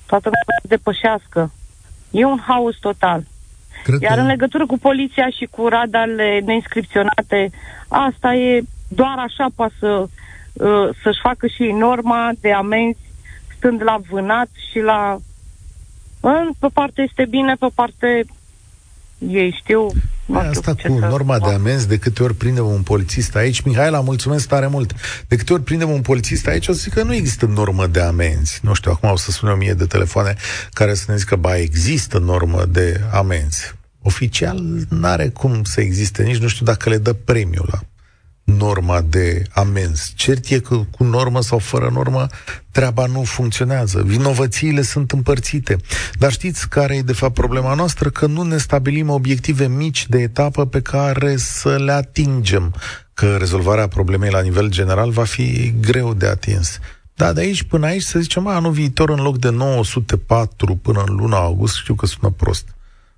Toată 0.07 0.25
lumea 0.25 0.42
vrea 0.47 0.59
să 0.61 0.68
depășească. 0.68 1.53
E 2.11 2.25
un 2.25 2.40
haos 2.47 2.77
total. 2.77 3.25
Cred 3.85 4.01
Iar 4.01 4.14
că... 4.14 4.21
în 4.21 4.27
legătură 4.27 4.67
cu 4.67 4.79
poliția 4.79 5.29
și 5.31 5.45
cu 5.51 5.69
radarele 5.69 6.41
neinscripționate, 6.45 7.51
asta 7.88 8.35
e 8.35 8.62
doar 8.88 9.19
așa 9.19 9.47
poate 9.55 9.75
să, 9.79 10.07
uh, 10.53 10.88
să-și 11.03 11.21
facă 11.23 11.47
și 11.47 11.62
norma 11.62 12.31
de 12.41 12.53
amenzi 12.53 12.99
stând 13.57 13.83
la 13.83 13.97
vânat 14.11 14.49
și 14.71 14.79
la... 14.79 15.19
În, 16.21 16.51
pe 16.59 16.67
parte 16.73 17.03
este 17.03 17.25
bine, 17.25 17.55
pe 17.55 17.67
parte 17.75 18.25
ei 19.19 19.51
știu 19.51 19.87
Nu 20.29 20.38
știu 20.38 20.51
Asta 20.59 20.75
ce 20.75 20.88
cu 20.88 20.99
să 20.99 21.07
norma 21.07 21.37
spun. 21.37 21.49
de 21.49 21.55
amenzi, 21.55 21.88
de 21.88 21.99
câte 21.99 22.23
ori 22.23 22.35
prindem 22.35 22.67
un 22.67 22.83
polițist 22.83 23.37
aici, 23.37 23.61
Mihaela, 23.61 24.01
mulțumesc 24.01 24.49
tare 24.49 24.67
mult. 24.67 24.95
De 25.29 25.37
câte 25.37 25.53
ori 25.53 25.62
prindem 25.62 25.91
un 25.91 26.01
polițist 26.01 26.47
aici, 26.47 26.69
o 26.69 26.73
să 26.73 26.79
zic 26.79 26.93
că 26.93 27.03
nu 27.03 27.14
există 27.14 27.47
normă 27.47 27.87
de 27.87 28.01
amenzi. 28.01 28.59
Nu 28.62 28.75
știu, 28.75 28.91
acum 28.91 29.11
o 29.11 29.17
să 29.17 29.31
sună 29.31 29.53
o 29.53 29.57
mie 29.57 29.73
de 29.73 29.85
telefoane 29.85 30.37
care 30.71 30.95
să 30.95 31.05
ne 31.09 31.17
zică, 31.17 31.37
ba, 31.37 31.57
există 31.57 32.19
normă 32.19 32.64
de 32.64 33.01
amenzi. 33.12 33.75
Oficial 34.03 34.62
n-are 34.88 35.29
cum 35.29 35.64
să 35.64 35.81
existe, 35.81 36.23
nici 36.23 36.38
nu 36.38 36.49
știu 36.49 36.64
dacă 36.64 36.88
le 36.88 36.99
dă 36.99 37.12
premiul 37.12 37.69
la 37.73 37.81
norma 38.57 39.01
de 39.01 39.43
amenzi. 39.51 40.13
Cert 40.15 40.49
e 40.49 40.59
că 40.59 40.77
cu 40.91 41.05
normă 41.05 41.43
sau 41.43 41.59
fără 41.59 41.91
normă 41.93 42.27
treaba 42.71 43.07
nu 43.07 43.23
funcționează. 43.23 44.03
Vinovățiile 44.03 44.83
sunt 44.83 45.11
împărțite. 45.11 45.77
Dar 46.19 46.33
știți 46.33 46.69
care 46.69 46.97
e 46.97 47.03
de 47.03 47.13
fapt 47.13 47.35
problema 47.35 47.75
noastră? 47.75 48.11
Că 48.11 48.27
nu 48.27 48.43
ne 48.43 48.57
stabilim 48.57 49.09
obiective 49.09 49.67
mici 49.67 50.09
de 50.09 50.19
etapă 50.19 50.67
pe 50.67 50.81
care 50.81 51.37
să 51.37 51.77
le 51.77 51.93
atingem. 51.93 52.75
Că 53.15 53.37
rezolvarea 53.37 53.89
problemei 53.89 54.31
la 54.31 54.41
nivel 54.41 54.71
general 54.71 55.11
va 55.11 55.25
fi 55.25 55.75
greu 55.81 56.15
de 56.15 56.27
atins. 56.27 56.79
Da, 57.15 57.33
de 57.33 57.41
aici 57.41 57.63
până 57.63 57.87
aici 57.87 58.03
să 58.03 58.19
zicem, 58.19 58.47
a, 58.47 58.55
anul 58.55 58.73
viitor 58.73 59.11
în 59.11 59.21
loc 59.21 59.39
de 59.39 59.51
904 59.51 60.77
până 60.77 61.05
în 61.07 61.15
luna 61.15 61.37
august, 61.37 61.75
știu 61.75 61.95
că 61.95 62.07
sună 62.07 62.31
prost. 62.37 62.69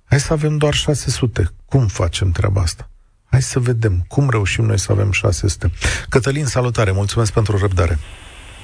Hai 0.05 0.19
să 0.19 0.33
avem 0.33 0.57
doar 0.57 0.73
600. 0.73 1.51
Cum 1.65 1.87
facem 1.87 2.31
treaba 2.31 2.61
asta? 2.61 2.90
Hai 3.31 3.41
să 3.41 3.59
vedem 3.59 3.93
cum 4.07 4.29
reușim 4.29 4.63
noi 4.65 4.79
să 4.79 4.91
avem 4.91 5.11
600. 5.11 5.71
Cătălin, 6.09 6.45
salutare, 6.45 6.91
mulțumesc 6.91 7.33
pentru 7.33 7.57
răbdare. 7.57 7.97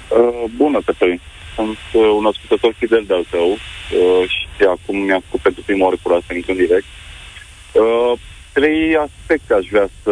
Uh, 0.09 0.43
bună, 0.57 0.79
Cătălin. 0.85 1.21
Sunt 1.55 1.77
uh, 1.93 2.01
un 2.17 2.25
ascultător 2.25 2.73
fidel 2.77 3.03
de-al 3.07 3.25
tău 3.29 3.49
uh, 3.51 4.29
și 4.29 4.63
acum 4.75 4.97
mi-am 4.97 5.23
făcut 5.25 5.39
pentru 5.41 5.61
prima 5.65 5.83
oară 5.85 5.95
curaj 6.01 6.21
să 6.27 6.33
intru 6.33 6.51
în 6.51 6.57
direct. 6.57 6.85
Uh, 7.71 8.19
trei 8.53 8.95
aspecte 8.95 9.53
aș 9.53 9.65
vrea 9.71 9.87
să 10.03 10.11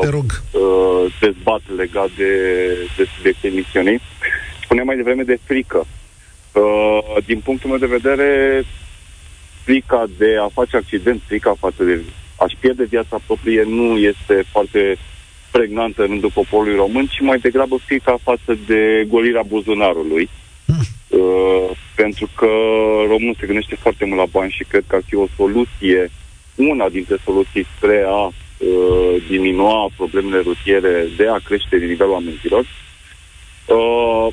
Te 0.00 0.08
rog. 0.08 0.28
uh, 0.52 1.14
dezbat 1.20 1.62
legat 1.76 2.10
de, 2.16 2.32
de 2.96 3.04
subiectul 3.16 3.50
emisiunii. 3.50 4.00
Spuneam 4.64 4.86
mai 4.86 4.96
devreme 4.96 5.22
de 5.22 5.38
frică. 5.44 5.86
Uh, 6.52 7.24
din 7.24 7.40
punctul 7.40 7.68
meu 7.70 7.78
de 7.78 7.96
vedere, 7.98 8.28
frica 9.64 10.04
de 10.18 10.36
a 10.44 10.48
face 10.52 10.76
accident, 10.76 11.20
frica 11.26 11.54
față 11.58 11.82
de 11.84 12.02
a-și 12.42 12.56
pierde 12.60 12.84
viața 12.84 13.20
proprie 13.26 13.62
nu 13.62 13.98
este 13.98 14.44
foarte 14.52 14.96
pregnantă 15.50 16.02
în 16.02 16.08
rândul 16.08 16.30
poporului 16.30 16.76
român, 16.76 17.06
ci 17.06 17.20
mai 17.20 17.38
degrabă 17.38 17.76
frica 17.86 18.16
față 18.22 18.58
de 18.66 19.04
golirea 19.08 19.42
buzunarului. 19.42 20.28
Uh, 21.08 21.70
pentru 21.94 22.28
că 22.36 22.50
românul 23.08 23.36
se 23.40 23.46
gândește 23.46 23.74
foarte 23.74 24.04
mult 24.04 24.18
la 24.18 24.26
bani 24.30 24.50
și 24.50 24.64
cred 24.68 24.84
că 24.86 24.94
ar 24.96 25.02
fi 25.06 25.14
o 25.14 25.26
soluție, 25.36 26.10
una 26.54 26.88
dintre 26.88 27.16
soluții 27.24 27.66
spre 27.76 28.04
a 28.06 28.20
uh, 28.26 29.14
diminua 29.28 29.88
problemele 29.96 30.40
rutiere, 30.40 31.06
de 31.16 31.26
a 31.28 31.38
crește 31.44 31.76
nivelul 31.76 32.14
amenzilor. 32.14 32.64
Uh, 33.66 34.26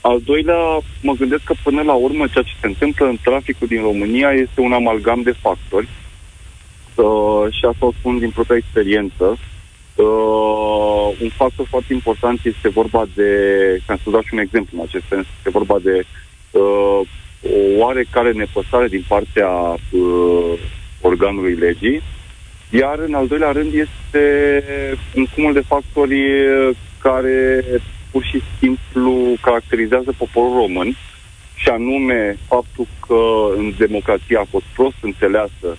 al 0.00 0.20
doilea, 0.24 0.60
mă 1.02 1.12
gândesc 1.12 1.44
că 1.44 1.54
până 1.62 1.82
la 1.82 1.92
urmă 1.92 2.26
ceea 2.26 2.44
ce 2.44 2.52
se 2.60 2.66
întâmplă 2.66 3.06
în 3.06 3.16
traficul 3.22 3.66
din 3.66 3.80
România 3.80 4.30
este 4.30 4.60
un 4.60 4.72
amalgam 4.72 5.22
de 5.22 5.34
factori 5.40 5.88
uh, 5.88 6.01
și 7.50 7.64
asta 7.64 7.86
o 7.86 7.92
spun 7.98 8.18
din 8.18 8.30
propria 8.30 8.56
experiență. 8.56 9.38
Uh, 9.94 11.16
un 11.22 11.28
factor 11.28 11.66
foarte 11.68 11.92
important 11.92 12.40
este 12.42 12.68
vorba 12.68 13.04
de, 13.14 13.30
ca 13.86 13.96
să 14.02 14.10
dau 14.10 14.20
și 14.20 14.32
un 14.32 14.38
exemplu 14.38 14.78
în 14.78 14.84
acest 14.86 15.04
sens, 15.08 15.26
este 15.36 15.50
vorba 15.50 15.78
de 15.82 16.04
uh, 16.50 17.00
o 17.42 17.78
oarecare 17.78 18.32
nepăsare 18.32 18.88
din 18.88 19.04
partea 19.08 19.48
uh, 19.48 20.58
organului 21.00 21.54
legii, 21.54 22.02
iar 22.70 22.98
în 22.98 23.14
al 23.14 23.26
doilea 23.26 23.50
rând 23.52 23.72
este 23.74 24.24
un 25.14 25.26
cumul 25.34 25.52
de 25.52 25.60
factori 25.60 26.22
care 26.98 27.64
pur 28.10 28.24
și 28.24 28.42
simplu 28.58 29.34
caracterizează 29.40 30.14
poporul 30.18 30.56
român 30.56 30.96
și 31.54 31.68
anume 31.68 32.36
faptul 32.48 32.86
că 33.06 33.22
în 33.56 33.72
democrație 33.78 34.36
a 34.36 34.44
fost 34.50 34.64
prost 34.74 34.96
înțeleasă 35.00 35.76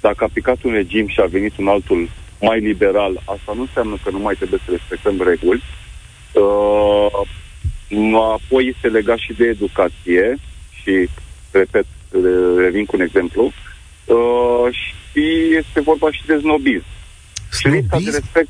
dacă 0.00 0.24
a 0.24 0.30
picat 0.32 0.62
un 0.62 0.72
regim 0.72 1.08
și 1.08 1.20
a 1.20 1.26
venit 1.26 1.56
un 1.56 1.68
altul 1.68 2.10
mai 2.40 2.60
liberal, 2.60 3.22
asta 3.24 3.52
nu 3.54 3.60
înseamnă 3.60 3.96
că 4.04 4.10
nu 4.10 4.18
mai 4.18 4.34
trebuie 4.34 4.60
să 4.64 4.70
respectăm 4.70 5.22
reguli. 5.22 5.62
Uh, 6.32 7.28
apoi 8.14 8.72
este 8.74 8.88
legat 8.88 9.18
și 9.18 9.32
de 9.32 9.44
educație 9.44 10.38
și, 10.82 11.08
repet, 11.50 11.86
revin 12.56 12.84
cu 12.84 12.96
un 12.96 13.02
exemplu, 13.02 13.52
uh, 14.04 14.74
și 14.74 15.24
este 15.58 15.80
vorba 15.80 16.10
și 16.10 16.26
de 16.26 16.38
snobism. 16.38 16.84
Și 17.58 17.68
lipsa 17.68 17.96
de 17.96 18.02
Snobism? 18.02 18.10
respect 18.10 18.48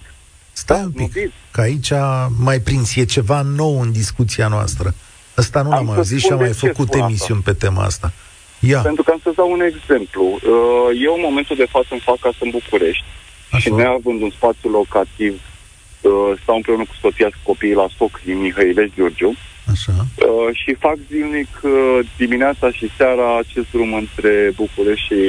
Stai 0.53 0.83
un 0.83 0.91
pic, 0.91 1.11
snobism. 1.13 1.33
că 1.51 1.61
aici 1.61 1.91
mai 2.39 2.61
prins, 2.61 2.97
e 2.97 3.05
ceva 3.05 3.43
nou 3.43 3.81
în 3.81 3.93
discuția 3.93 4.49
noastră. 4.49 4.95
Ăsta 5.37 5.63
nu 5.63 5.71
Am 5.71 5.77
l-am 5.77 5.87
să 5.87 5.95
auzit 5.95 6.19
și 6.19 6.25
spun 6.25 6.33
am 6.37 6.43
de 6.43 6.45
mai 6.49 6.59
ce 6.59 6.67
făcut 6.67 6.87
spun 6.87 7.01
asta. 7.01 7.09
emisiuni 7.09 7.43
pe 7.43 7.53
tema 7.53 7.83
asta. 7.83 8.13
Ia, 8.61 8.81
Pentru 8.81 9.03
că 9.03 9.11
am 9.11 9.21
să 9.23 9.33
dau 9.37 9.51
un 9.51 9.61
exemplu. 9.61 10.25
Uh, 10.25 11.01
Eu 11.05 11.15
în 11.15 11.21
momentul 11.29 11.57
de 11.57 11.67
față 11.71 11.89
îmi 11.91 12.01
fac 12.01 12.19
casă 12.19 12.37
în 12.41 12.51
București 12.51 13.05
Așa. 13.51 13.59
și 13.59 13.73
neavând 13.73 14.23
un 14.23 14.31
spațiu 14.31 14.71
locativ, 14.71 15.41
uh, 16.01 16.33
stau 16.43 16.57
împreună 16.57 16.83
cu 16.83 16.95
soția 17.01 17.27
și 17.29 17.43
copiii 17.43 17.75
la 17.83 17.87
stoc 17.95 18.21
din 18.25 18.39
Mihăilești 18.39 18.95
Giurgiu 18.95 19.35
așa. 19.73 19.93
uh, 19.99 20.49
și 20.53 20.75
fac 20.75 20.97
zilnic 21.11 21.49
uh, 21.63 21.99
dimineața 22.17 22.71
și 22.71 22.91
seara 22.97 23.39
acest 23.39 23.67
drum 23.71 23.95
între 23.95 24.53
București 24.57 25.07
și, 25.07 25.21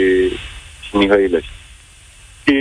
și 0.88 0.96
Mihăilești. 0.96 1.52
Și 2.50 2.58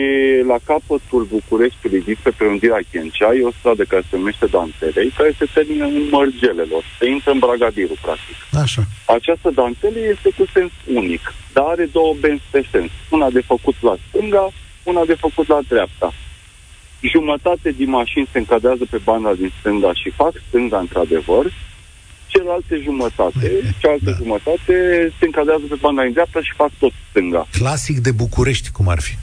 la 0.53 0.59
capătul 0.71 1.23
Bucureștiului, 1.35 2.03
din 2.09 2.17
pe 2.23 2.31
prelungirea 2.37 2.89
Chencea, 2.91 3.31
e 3.35 3.51
o 3.51 3.57
stradă 3.59 3.83
care 3.85 4.03
se 4.11 4.17
numește 4.17 4.47
Dantelei, 4.47 5.15
care 5.17 5.31
se 5.39 5.47
termină 5.55 5.85
în 5.85 6.09
Mărgelelor. 6.11 6.85
Se 6.99 7.05
intră 7.15 7.31
în 7.33 7.39
Bragadiru, 7.39 7.97
practic. 8.03 8.37
Așa. 8.65 8.83
Această 9.17 9.49
dantele 9.61 10.01
este 10.15 10.29
cu 10.39 10.45
sens 10.55 10.73
unic, 11.01 11.35
dar 11.53 11.65
are 11.69 11.85
două 11.99 12.13
benzi 12.21 12.49
pe 12.51 12.63
sens. 12.73 12.91
Una 13.17 13.31
de 13.31 13.43
făcut 13.53 13.77
la 13.89 13.95
stânga, 14.09 14.45
una 14.83 15.05
de 15.11 15.17
făcut 15.25 15.47
la 15.49 15.61
dreapta. 15.69 16.09
Jumătate 17.01 17.69
din 17.71 17.91
mașini 17.91 18.29
se 18.33 18.39
încadrează 18.39 18.85
pe 18.91 19.01
banda 19.05 19.33
din 19.35 19.53
stânga 19.59 19.93
și 20.01 20.11
fac 20.11 20.33
stânga 20.49 20.79
într-adevăr, 20.79 21.45
celelalte 22.27 22.81
jumătate, 22.83 23.47
cealaltă 23.81 24.05
da. 24.05 24.11
da. 24.11 24.17
jumătate 24.23 24.75
se 25.19 25.25
încadrează 25.25 25.65
pe 25.69 25.77
banda 25.81 26.03
din 26.03 26.13
dreapta 26.13 26.41
și 26.43 26.53
fac 26.57 26.71
tot 26.79 26.93
stânga. 27.11 27.47
Clasic 27.51 27.99
de 27.99 28.13
București, 28.13 28.71
cum 28.71 28.89
ar 28.89 29.01
fi. 29.01 29.15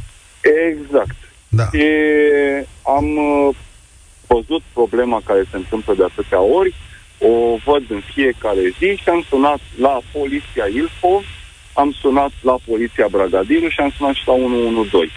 Exact. 0.69 1.15
Da. 1.49 1.63
Și 1.73 1.85
am 2.97 3.07
uh, 3.17 3.55
văzut 4.27 4.61
problema 4.73 5.21
care 5.25 5.43
se 5.51 5.57
întâmplă 5.57 5.93
de 5.97 6.03
atâtea 6.03 6.41
ori, 6.41 6.73
o 7.19 7.33
văd 7.65 7.83
în 7.89 8.01
fiecare 8.13 8.63
zi 8.79 8.89
și 9.01 9.09
am 9.09 9.25
sunat 9.29 9.59
la 9.79 9.99
poliția 10.13 10.65
Ilfov, 10.79 11.23
am 11.73 11.91
sunat 12.01 12.31
la 12.41 12.55
poliția 12.69 13.07
Bragadiru 13.11 13.67
și 13.69 13.79
am 13.79 13.91
sunat 13.97 14.13
și 14.13 14.23
la 14.25 14.33
112. 14.33 15.11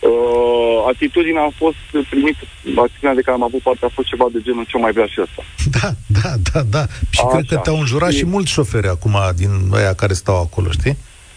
Uh, 0.00 0.84
atitudinea 0.92 1.42
a 1.42 1.52
fost 1.56 2.06
primită, 2.10 2.44
atitudinea 2.84 3.14
de 3.14 3.20
care 3.20 3.36
am 3.36 3.42
avut 3.42 3.62
parte 3.62 3.84
a 3.84 3.88
fost 3.94 4.08
ceva 4.08 4.26
de 4.32 4.40
genul 4.42 4.64
ce 4.68 4.78
mai 4.78 4.92
vrea 4.92 5.06
și 5.06 5.20
ăsta. 5.20 5.42
Da, 5.80 5.88
da, 6.22 6.30
da, 6.52 6.60
da. 6.76 6.84
Și 7.10 7.20
Așa. 7.20 7.28
cred 7.28 7.44
că 7.48 7.56
te-au 7.56 7.78
înjurat 7.78 8.10
și 8.10 8.16
Și- 8.16 8.26
mulți 8.26 8.50
șoferi 8.50 8.88
acum 8.88 9.16
din 9.36 9.50
ăia 9.72 9.94
care 9.94 10.12
stau 10.12 10.40
acolo, 10.40 10.70
știi? 10.70 10.96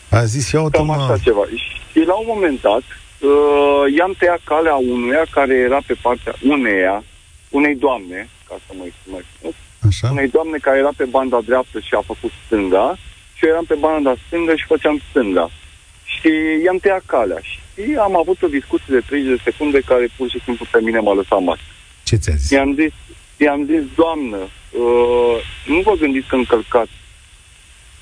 A 0.09 0.23
zis, 0.23 0.51
ia 0.51 0.61
uite 0.61 0.77
Cam 0.77 0.85
mă, 0.85 0.93
așa 0.93 1.17
ceva. 1.17 1.41
Și 1.91 1.99
la 2.05 2.13
un 2.13 2.25
moment 2.27 2.61
dat, 2.61 2.83
uh, 3.21 3.93
i-am 3.97 4.13
tăiat 4.17 4.41
calea 4.43 4.75
unuia 4.75 5.23
care 5.31 5.53
era 5.53 5.79
pe 5.86 5.95
partea 6.01 6.34
uneia, 6.47 7.03
unei 7.49 7.75
doamne, 7.75 8.29
ca 8.47 8.55
să 8.65 8.73
mă 8.77 8.84
exprimez, 8.86 9.23
așa. 9.88 10.10
unei 10.12 10.27
doamne 10.27 10.57
care 10.57 10.77
era 10.77 10.91
pe 10.95 11.05
banda 11.05 11.39
dreaptă 11.45 11.79
și 11.79 11.93
a 11.93 12.01
făcut 12.01 12.31
stânga 12.45 12.97
și 13.34 13.45
eu 13.45 13.51
eram 13.51 13.65
pe 13.65 13.75
banda 13.75 14.15
stângă 14.27 14.55
și 14.55 14.65
făceam 14.65 15.01
stânga. 15.10 15.49
Și 16.03 16.31
i-am 16.65 16.77
tăiat 16.77 17.03
calea 17.05 17.39
și 17.41 17.95
am 17.99 18.17
avut 18.17 18.41
o 18.41 18.47
discuție 18.47 18.93
de 18.95 18.99
30 18.99 19.29
de 19.29 19.41
secunde 19.43 19.79
care 19.79 20.07
pur 20.17 20.29
și 20.29 20.41
simplu 20.43 20.65
pe 20.71 20.81
mine 20.81 20.99
m-a 20.99 21.13
lăsat 21.13 21.41
masă. 21.41 21.62
Ce 22.03 22.15
ți-a 22.15 22.36
zis? 22.36 22.49
I-am 22.49 22.73
zis, 22.73 22.93
i-am 23.38 23.65
zis 23.65 23.84
doamnă, 23.95 24.38
uh, 24.38 25.36
nu 25.65 25.79
vă 25.81 25.93
gândiți 25.99 26.27
că 26.27 26.36
încălcați 26.36 26.91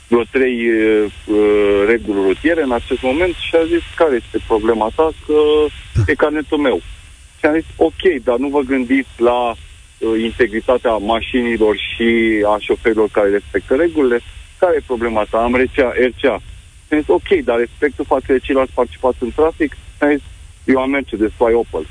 vreo 0.09 0.23
trei 0.31 0.57
uh, 0.69 1.11
uh, 1.25 1.83
reguli 1.87 2.21
rutiere 2.27 2.63
în 2.63 2.71
acest 2.71 3.01
moment 3.01 3.35
și 3.35 3.55
a 3.55 3.65
zis 3.65 3.83
care 3.95 4.15
este 4.15 4.37
problema 4.47 4.91
ta, 4.95 5.09
că 5.25 5.39
e 6.07 6.13
carnetul 6.13 6.57
meu. 6.57 6.81
Și 7.39 7.45
am 7.45 7.53
zis, 7.53 7.65
ok, 7.75 8.01
dar 8.23 8.37
nu 8.37 8.47
vă 8.47 8.59
gândiți 8.59 9.09
la 9.17 9.39
uh, 9.51 10.21
integritatea 10.21 10.91
mașinilor 10.97 11.77
și 11.77 12.09
a 12.53 12.57
șoferilor 12.59 13.09
care 13.11 13.29
respectă 13.29 13.75
regulile? 13.75 14.19
Care 14.57 14.75
e 14.75 14.91
problema 14.91 15.23
ta? 15.29 15.37
Am 15.37 15.55
RCA, 15.55 15.93
RCA. 16.07 16.37
Și 16.87 16.91
am 16.91 16.99
zis, 16.99 17.07
ok, 17.07 17.29
dar 17.43 17.57
respectul 17.57 18.05
față 18.05 18.25
de 18.27 18.39
ceilalți 18.39 18.73
participați 18.73 19.17
în 19.19 19.31
trafic? 19.35 19.73
Și 19.73 20.03
am 20.03 20.09
zis, 20.09 20.21
eu 20.65 20.79
am 20.81 20.89
Mercedes, 20.89 21.31
tu 21.37 21.43
ai 21.43 21.53
Opel. 21.53 21.85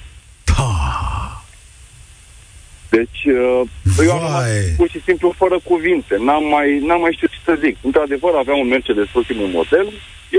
Da. 2.98 3.04
Deci, 3.04 3.22
uh, 3.24 4.06
eu 4.06 4.12
am 4.16 4.22
rămas 4.26 4.42
Vai. 4.42 4.74
pur 4.80 4.88
și 4.94 5.00
simplu 5.08 5.28
fără 5.42 5.56
cuvinte. 5.70 6.14
N-am 6.26 6.44
mai, 6.54 6.68
n-am 6.86 7.00
mai 7.00 7.12
știut 7.16 7.30
ce 7.30 7.40
să 7.44 7.54
zic. 7.64 7.76
Într-adevăr, 7.88 8.32
aveam 8.34 8.58
un 8.58 8.68
Mercedes 8.68 9.08
ultimul 9.20 9.48
model. 9.58 9.86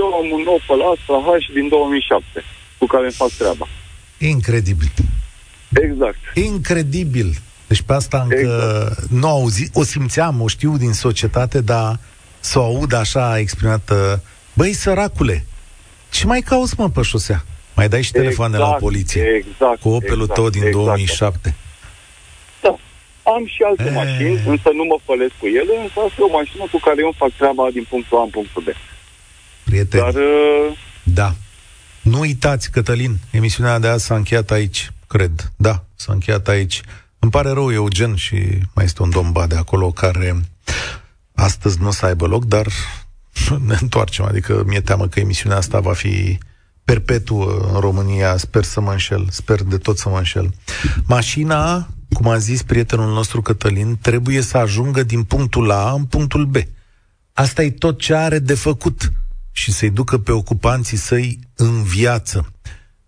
Eu 0.00 0.06
am 0.20 0.26
un 0.36 0.44
Opel 0.56 0.80
Astra 0.92 1.18
H 1.26 1.46
din 1.58 1.68
2007. 1.68 2.44
cu 2.78 2.86
care 2.86 3.04
îmi 3.04 3.12
fac 3.22 3.30
treaba. 3.40 3.66
Incredibil. 4.18 4.90
Exact. 5.86 6.18
Incredibil. 6.34 7.30
Deci 7.66 7.82
pe 7.82 7.92
asta 7.92 8.20
încă 8.22 8.36
exact. 8.40 9.10
nu 9.10 9.28
auzi, 9.28 9.70
o 9.72 9.82
simțeam, 9.82 10.40
o 10.40 10.46
știu 10.46 10.76
din 10.76 10.92
societate, 10.92 11.60
dar 11.60 11.98
să 12.40 12.58
o 12.58 12.64
aud 12.64 12.92
așa 12.92 13.38
exprimată, 13.38 14.22
băi 14.52 14.72
săracule, 14.72 15.44
ce 16.10 16.26
mai 16.26 16.40
cauți 16.40 16.74
mă 16.76 16.88
pe 16.90 17.02
șosea? 17.02 17.44
Mai 17.74 17.88
dai 17.88 18.02
și 18.02 18.12
telefoane 18.12 18.56
exact, 18.56 18.72
la 18.72 18.76
poliție 18.76 19.22
exact, 19.22 19.80
cu 19.80 19.88
Opelul 19.88 20.20
exact, 20.20 20.34
tău 20.34 20.50
din 20.50 20.62
exact. 20.62 20.84
2007. 20.84 21.54
Da. 23.22 23.30
Am 23.30 23.46
și 23.46 23.60
alte 23.68 23.82
E... 23.82 23.90
mașini, 24.02 24.36
însă 24.52 24.68
nu 24.78 24.84
mă 24.90 24.98
fălesc 25.04 25.34
cu 25.40 25.46
ele, 25.60 25.72
însă 25.82 25.96
asta 26.06 26.18
e 26.20 26.30
o 26.30 26.36
mașină 26.38 26.64
cu 26.72 26.78
care 26.86 26.98
eu 26.98 27.10
îmi 27.10 27.20
fac 27.22 27.32
treaba 27.40 27.64
din 27.72 27.86
punctul 27.92 28.18
A 28.18 28.22
în 28.22 28.32
punctul 28.36 28.62
B. 28.66 28.68
Prieteni, 29.64 30.02
Dar 30.02 30.14
uh, 30.14 30.68
da. 31.02 31.30
Nu 32.02 32.18
uitați, 32.18 32.70
Cătălin, 32.70 33.14
emisiunea 33.30 33.78
de 33.78 33.88
azi 33.88 34.04
s-a 34.04 34.14
încheiat 34.14 34.50
aici, 34.50 34.90
cred. 35.06 35.52
Da, 35.56 35.84
s-a 35.94 36.12
încheiat 36.12 36.48
aici. 36.48 36.80
Îmi 37.18 37.30
pare 37.30 37.50
rău, 37.50 37.72
Eugen, 37.72 38.14
și 38.14 38.36
mai 38.74 38.84
este 38.84 39.02
un 39.02 39.10
domn 39.10 39.32
de 39.48 39.56
acolo 39.56 39.90
care 39.90 40.40
astăzi 41.34 41.80
nu 41.80 41.88
o 41.88 41.90
să 41.90 42.06
aibă 42.06 42.26
loc, 42.26 42.44
dar 42.44 42.66
ne 43.68 43.76
întoarcem. 43.80 44.24
Adică 44.24 44.64
mi-e 44.66 44.80
teamă 44.80 45.06
că 45.08 45.20
emisiunea 45.20 45.56
asta 45.56 45.80
va 45.80 45.92
fi 45.92 46.38
perpetuă 46.84 47.70
în 47.72 47.80
România. 47.80 48.36
Sper 48.36 48.64
să 48.64 48.80
mă 48.80 48.90
înșel, 48.90 49.26
sper 49.30 49.62
de 49.62 49.76
tot 49.76 49.98
să 49.98 50.08
mă 50.08 50.16
înșel. 50.16 50.50
Mașina, 51.06 51.88
cum 52.12 52.28
a 52.28 52.38
zis 52.38 52.62
prietenul 52.62 53.12
nostru 53.12 53.42
Cătălin, 53.42 53.98
trebuie 54.00 54.40
să 54.40 54.56
ajungă 54.56 55.02
din 55.02 55.22
punctul 55.22 55.70
A 55.70 55.92
în 55.92 56.04
punctul 56.04 56.46
B. 56.46 56.56
Asta 57.32 57.62
e 57.62 57.70
tot 57.70 57.98
ce 57.98 58.14
are 58.14 58.38
de 58.38 58.54
făcut 58.54 59.12
și 59.52 59.72
să-i 59.72 59.90
ducă 59.90 60.18
pe 60.18 60.32
ocupanții 60.32 60.96
săi 60.96 61.38
în 61.56 61.82
viață. 61.82 62.52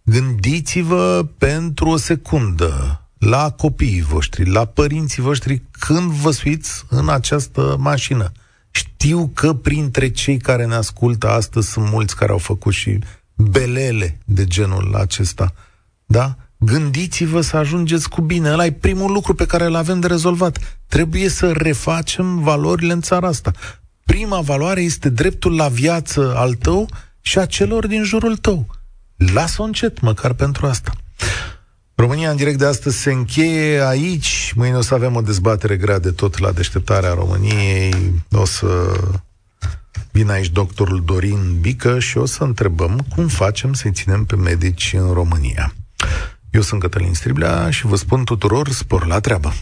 Gândiți-vă 0.02 1.28
pentru 1.38 1.88
o 1.88 1.96
secundă 1.96 3.02
la 3.18 3.50
copiii 3.50 4.02
voștri, 4.02 4.50
la 4.50 4.64
părinții 4.64 5.22
voștri 5.22 5.62
când 5.70 6.10
vă 6.10 6.30
suiți 6.30 6.84
în 6.88 7.08
această 7.08 7.76
mașină. 7.78 8.32
Știu 8.70 9.30
că 9.34 9.54
printre 9.54 10.10
cei 10.10 10.36
care 10.38 10.66
ne 10.66 10.74
ascultă 10.74 11.28
astăzi 11.28 11.70
sunt 11.70 11.90
mulți 11.90 12.16
care 12.16 12.32
au 12.32 12.38
făcut 12.38 12.72
și 12.72 12.98
belele 13.34 14.18
de 14.24 14.44
genul 14.44 14.94
acesta. 14.94 15.52
Da? 16.06 16.36
Gândiți-vă 16.64 17.40
să 17.40 17.56
ajungeți 17.56 18.08
cu 18.08 18.20
bine. 18.20 18.50
Ăla 18.50 18.64
e 18.64 18.72
primul 18.72 19.12
lucru 19.12 19.34
pe 19.34 19.46
care 19.46 19.64
îl 19.64 19.74
avem 19.74 20.00
de 20.00 20.06
rezolvat. 20.06 20.78
Trebuie 20.86 21.28
să 21.28 21.52
refacem 21.52 22.38
valorile 22.38 22.92
în 22.92 23.00
țara 23.00 23.28
asta. 23.28 23.52
Prima 24.04 24.40
valoare 24.40 24.80
este 24.80 25.08
dreptul 25.08 25.56
la 25.56 25.68
viață 25.68 26.34
al 26.36 26.54
tău 26.54 26.88
și 27.20 27.38
a 27.38 27.46
celor 27.46 27.86
din 27.86 28.04
jurul 28.04 28.36
tău. 28.36 28.66
Lasă-o 29.16 29.64
încet, 29.64 30.00
măcar 30.00 30.32
pentru 30.32 30.66
asta. 30.66 30.92
România 31.94 32.30
în 32.30 32.36
direct 32.36 32.58
de 32.58 32.66
astăzi 32.66 32.96
se 32.96 33.12
încheie 33.12 33.86
aici. 33.86 34.52
Mâine 34.56 34.76
o 34.76 34.80
să 34.80 34.94
avem 34.94 35.16
o 35.16 35.20
dezbatere 35.20 35.76
grea 35.76 35.98
de 35.98 36.10
tot 36.10 36.38
la 36.38 36.52
deșteptarea 36.52 37.12
României. 37.12 37.94
O 38.30 38.44
să 38.44 38.66
vină 40.10 40.32
aici 40.32 40.50
doctorul 40.50 41.02
Dorin 41.04 41.60
Bică 41.60 41.98
și 41.98 42.18
o 42.18 42.26
să 42.26 42.44
întrebăm 42.44 43.06
cum 43.14 43.28
facem 43.28 43.72
să-i 43.72 43.92
ținem 43.92 44.24
pe 44.24 44.36
medici 44.36 44.94
în 44.98 45.12
România. 45.12 45.72
Eu 46.52 46.60
sunt 46.60 46.80
Cătălin 46.80 47.14
Striblea 47.14 47.70
și 47.70 47.86
vă 47.86 47.96
spun 47.96 48.24
tuturor 48.24 48.68
spor 48.68 49.06
la 49.06 49.20
treabă. 49.20 49.52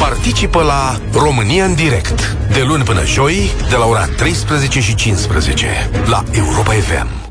Participă 0.00 0.62
la 0.62 1.00
România 1.12 1.64
în 1.64 1.74
direct 1.74 2.36
de 2.52 2.62
luni 2.62 2.84
până 2.84 3.04
joi 3.04 3.50
de 3.68 3.76
la 3.76 3.84
ora 3.84 4.06
13 4.06 4.80
și 4.80 4.94
15 4.94 5.90
la 6.04 6.24
Europa 6.32 6.72
FM. 6.72 7.22